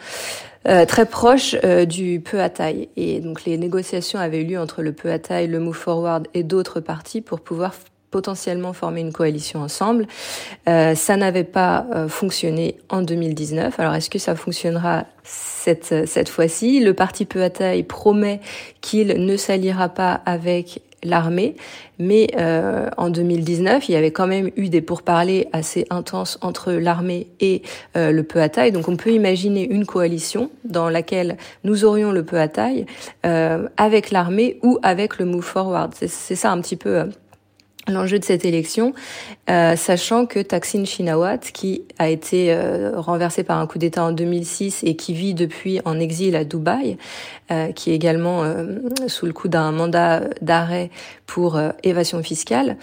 [0.68, 2.89] Euh, très proche euh, du peu à taille.
[2.97, 6.28] Et donc les négociations avaient eu lieu entre le peu à taille, le Move Forward
[6.35, 7.74] et d'autres partis pour pouvoir
[8.12, 10.07] potentiellement former une coalition ensemble.
[10.68, 13.80] Euh, ça n'avait pas fonctionné en 2019.
[13.80, 16.78] Alors est-ce que ça fonctionnera cette, cette fois-ci?
[16.78, 18.41] Le parti peu à taille promet
[18.83, 21.57] qu'il ne s'alliera pas avec l'armée,
[21.98, 26.72] mais euh, en 2019, il y avait quand même eu des pourparlers assez intenses entre
[26.72, 27.62] l'armée et
[27.96, 28.72] euh, le peu à taille.
[28.72, 32.86] Donc on peut imaginer une coalition dans laquelle nous aurions le peu à taille
[33.26, 35.92] euh, avec l'armée ou avec le Move Forward.
[35.94, 37.05] C'est ça un petit peu euh,
[37.89, 38.95] l'enjeu de cette élection,
[39.51, 44.12] euh, sachant que Thaksin Shinawat, qui a été euh, renversé par un coup d'État en
[44.12, 46.97] 2006 et qui vit depuis en exil à Dubaï,
[47.51, 48.45] euh, qui est également
[49.09, 50.91] sous le coup d'un mandat d'arrêt
[51.26, 52.76] pour évasion fiscale,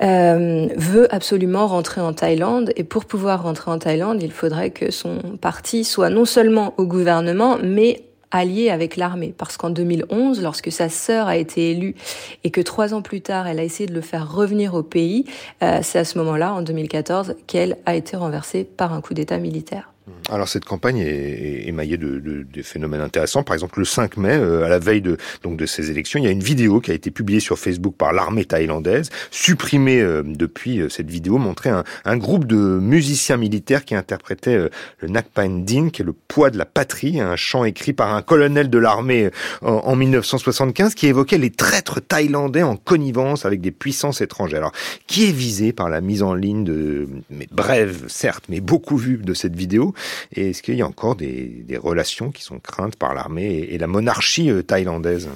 [0.00, 2.72] veut absolument rentrer en Thaïlande.
[2.76, 6.86] Et pour pouvoir rentrer en Thaïlande, il faudrait que son parti soit non seulement au
[6.86, 8.04] gouvernement, mais
[8.34, 9.32] allié avec l'armée.
[9.36, 11.94] Parce qu'en 2011, lorsque sa sœur a été élue
[12.42, 15.24] et que trois ans plus tard, elle a essayé de le faire revenir au pays,
[15.62, 19.38] euh, c'est à ce moment-là, en 2014, qu'elle a été renversée par un coup d'État
[19.38, 19.93] militaire.
[20.30, 23.42] Alors cette campagne est émaillée de, de, de, phénomènes intéressants.
[23.42, 26.24] Par exemple, le 5 mai, euh, à la veille de donc de ces élections, il
[26.24, 29.08] y a une vidéo qui a été publiée sur Facebook par l'armée thaïlandaise.
[29.30, 34.68] Supprimée euh, depuis, euh, cette vidéo montrait un, un, groupe de musiciens militaires qui interprétaient
[34.98, 38.20] le Nakpan Din, qui est le poids de la patrie, un chant écrit par un
[38.20, 39.30] colonel de l'armée
[39.62, 44.58] en, en, 1975, qui évoquait les traîtres thaïlandais en connivence avec des puissances étrangères.
[44.58, 44.72] Alors,
[45.06, 49.16] qui est visé par la mise en ligne de, mais brève certes, mais beaucoup vue
[49.16, 49.93] de cette vidéo?
[50.34, 53.86] Et est-ce qu'il y a encore des, relations qui sont craintes par l'armée et, la
[53.86, 55.28] monarchie euh, thaïlandaise?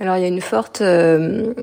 [0.00, 1.54] Alors il y a une forte, euh,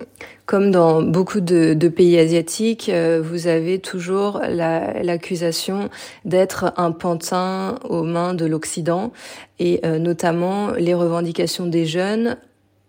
[0.45, 5.89] comme dans beaucoup de, pays asiatiques, euh, vous avez toujours l'accusation
[6.25, 9.13] d'être un pantin aux mains de l'Occident
[9.59, 12.37] et notamment les revendications des jeunes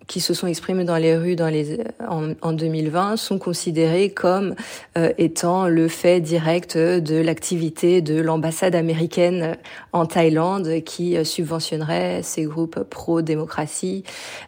[0.07, 4.55] qui se sont exprimés dans les rues dans les, en, en 2020 sont considérés comme
[4.97, 9.57] euh, étant le fait direct de l'activité de l'ambassade américaine
[9.93, 14.05] en Thaïlande qui euh, subventionnerait ces groupes pro-démocratie,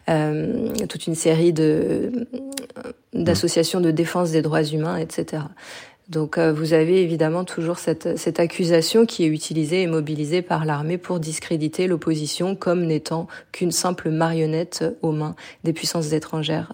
[0.09, 2.27] euh, toute une série de
[3.15, 5.43] d'associations de défense des droits humains, etc.
[6.09, 10.65] Donc euh, vous avez évidemment toujours cette, cette accusation qui est utilisée et mobilisée par
[10.65, 16.73] l'armée pour discréditer l'opposition comme n'étant qu'une simple marionnette aux mains des puissances étrangères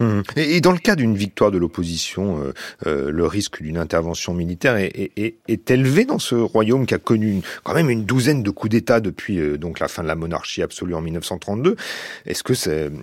[0.00, 0.22] Mmh.
[0.36, 2.52] Et, dans le cas d'une victoire de l'opposition, euh,
[2.86, 7.74] euh, le risque d'une intervention militaire est, élevé dans ce royaume qui a connu quand
[7.74, 10.94] même une douzaine de coups d'État depuis euh, donc la fin de la monarchie absolue
[10.94, 11.76] en 1932.
[12.24, 12.54] Est-ce que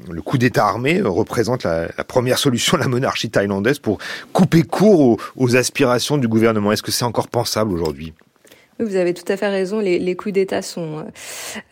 [0.09, 3.99] le coup d'État armé représente la, la, première solution de la monarchie thaïlandaise pour
[4.31, 6.71] couper court aux, aux aspirations du gouvernement?
[6.71, 8.13] Est-ce que c'est encore pensable aujourd'hui?
[8.83, 9.79] Vous avez tout à fait raison.
[9.79, 11.05] Les, coups d'État sont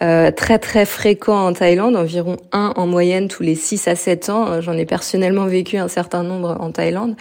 [0.01, 4.30] euh, très très fréquents en Thaïlande, environ un en moyenne tous les 6 à 7
[4.30, 4.62] ans.
[4.62, 7.16] J'en ai personnellement vécu un certain nombre en Thaïlande.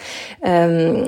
[0.47, 1.05] Euh,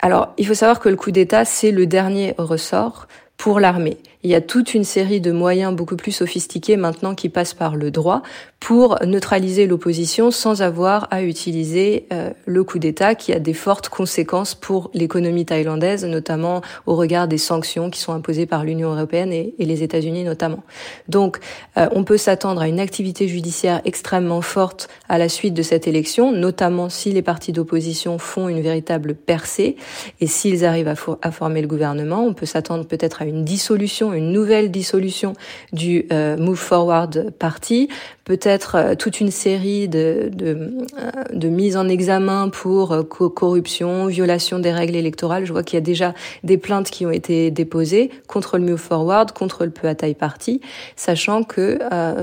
[0.00, 3.06] alors, il faut savoir que le coup d'État, c'est le dernier ressort
[3.36, 3.98] pour l'armée.
[4.24, 7.74] Il y a toute une série de moyens beaucoup plus sophistiqués maintenant qui passent par
[7.74, 8.22] le droit
[8.60, 13.88] pour neutraliser l'opposition sans avoir à utiliser euh, le coup d'État qui a des fortes
[13.88, 19.32] conséquences pour l'économie thaïlandaise, notamment au regard des sanctions qui sont imposées par l'Union européenne
[19.32, 20.62] et, les États-Unis notamment.
[21.08, 21.40] Donc
[21.76, 25.88] euh, on peut s'attendre à une activité judiciaire extrêmement forte à la suite de cette
[25.88, 29.76] élection, notamment si les partis d'opposition font une véritable percée
[30.20, 34.32] et s'ils arrivent à former le gouvernement, on peut s'attendre peut-être à une dissolution, une
[34.32, 35.34] nouvelle dissolution
[35.72, 37.88] du euh, Move Forward Party,
[38.24, 44.58] peut-être euh, toute une série de, de, euh, de mises en examen pour corruption, violation
[44.58, 45.44] des règles électorales.
[45.44, 48.80] Je vois qu'il y a déjà des plaintes qui ont été déposées contre le Move
[48.80, 50.60] Forward, contre le Pheu Party,
[50.96, 51.78] sachant que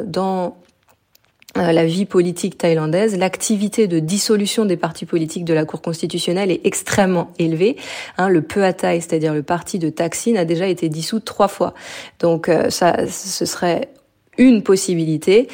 [0.06, 0.56] dans
[1.60, 6.62] la vie politique thaïlandaise, l'activité de dissolution des partis politiques de la Cour constitutionnelle est
[6.66, 7.78] extrêmement élevée.
[8.18, 11.74] Hein, le Pheu c'est-à-dire le parti de Thaksin, a déjà été dissous trois fois.
[12.20, 13.90] Donc ça, ce serait
[14.40, 15.48] une possibilité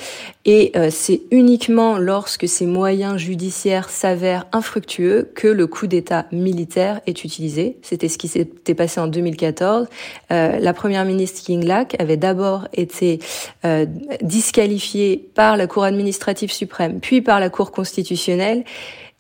[0.46, 7.02] et euh, c'est uniquement lorsque ces moyens judiciaires s'avèrent infructueux que le coup d'État militaire
[7.08, 7.78] est utilisé.
[7.82, 9.88] C'était ce qui s'était passé en 2014.
[10.32, 13.20] Euh, la première ministre Yingluck avait d'abord été
[13.66, 13.88] euh,
[14.22, 18.64] disqualifiée par la Cour administrative suprême, puis par la Cour constitutionnelle.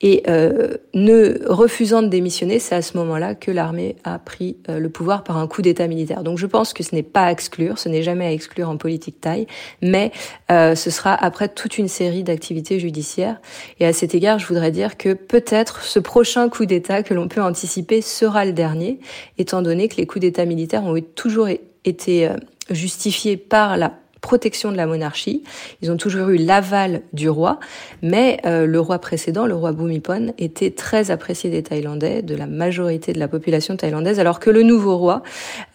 [0.01, 4.77] Et euh, ne refusant de démissionner, c'est à ce moment-là que l'armée a pris euh,
[4.77, 6.21] le pouvoir par un coup d'État militaire.
[6.23, 8.75] Donc je pense que ce n'est pas à exclure, ce n'est jamais à exclure en
[8.75, 9.47] politique taille,
[9.81, 10.11] mais
[10.51, 13.39] euh, ce sera après toute une série d'activités judiciaires.
[13.79, 17.29] Et à cet égard, je voudrais dire que peut-être ce prochain coup d'État que l'on
[17.29, 18.99] peut anticiper sera le dernier,
[19.37, 21.47] étant donné que les coups d'État militaires ont toujours
[21.85, 22.35] été euh,
[22.69, 23.93] justifiés par la
[24.25, 25.43] protection de la monarchie.
[25.83, 27.59] Ils ont toujours eu l'aval du roi,
[28.01, 32.47] mais euh, le roi précédent, le roi Bhumipol, était très apprécié des Thaïlandais, de la
[32.47, 35.21] majorité de la population thaïlandaise, alors que le nouveau roi,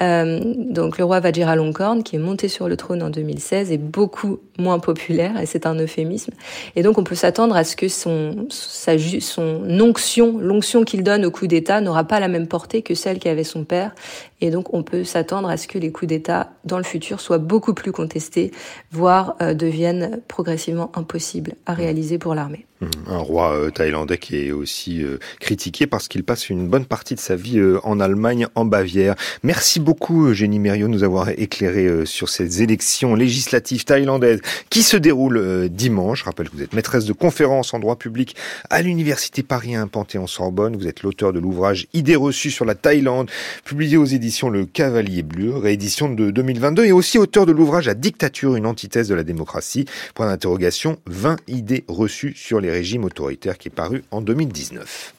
[0.02, 4.40] euh, donc le roi Vajiralongkorn, qui est monté sur le trône en 2016, est beaucoup
[4.58, 6.32] moins populaire, et c'est un euphémisme.
[6.74, 11.24] Et donc on peut s'attendre à ce que son, sa, son onction, l'onction qu'il donne
[11.24, 13.94] au coup d'État n'aura pas la même portée que celle qu'avait son père,
[14.40, 17.38] et donc on peut s'attendre à ce que les coups d'État dans le futur soient
[17.38, 18.50] beaucoup plus contestés,
[18.90, 22.66] voire euh, deviennent progressivement impossibles à réaliser pour l'armée.
[22.80, 22.86] Mmh.
[23.08, 27.14] Un roi euh, thaïlandais qui est aussi euh, critiqué parce qu'il passe une bonne partie
[27.14, 29.16] de sa vie euh, en Allemagne, en Bavière.
[29.42, 34.96] Merci beaucoup Eugénie Mériot de nous avoir éclairé sur ces élections législatives thaïlandaises qui se
[34.96, 36.20] déroulent dimanche.
[36.20, 38.34] Je rappelle que vous êtes maîtresse de conférences en droit public
[38.70, 40.76] à l'Université Paris 1 Panthéon-Sorbonne.
[40.76, 43.30] Vous êtes l'auteur de l'ouvrage Idées reçues sur la Thaïlande,
[43.64, 47.94] publié aux éditions Le Cavalier Bleu, réédition de 2022, et aussi auteur de l'ouvrage La
[47.94, 49.84] dictature, une antithèse de la démocratie.
[50.14, 55.14] Point d'interrogation, 20 idées reçues sur les régime autoritaire qui est paru en 2019.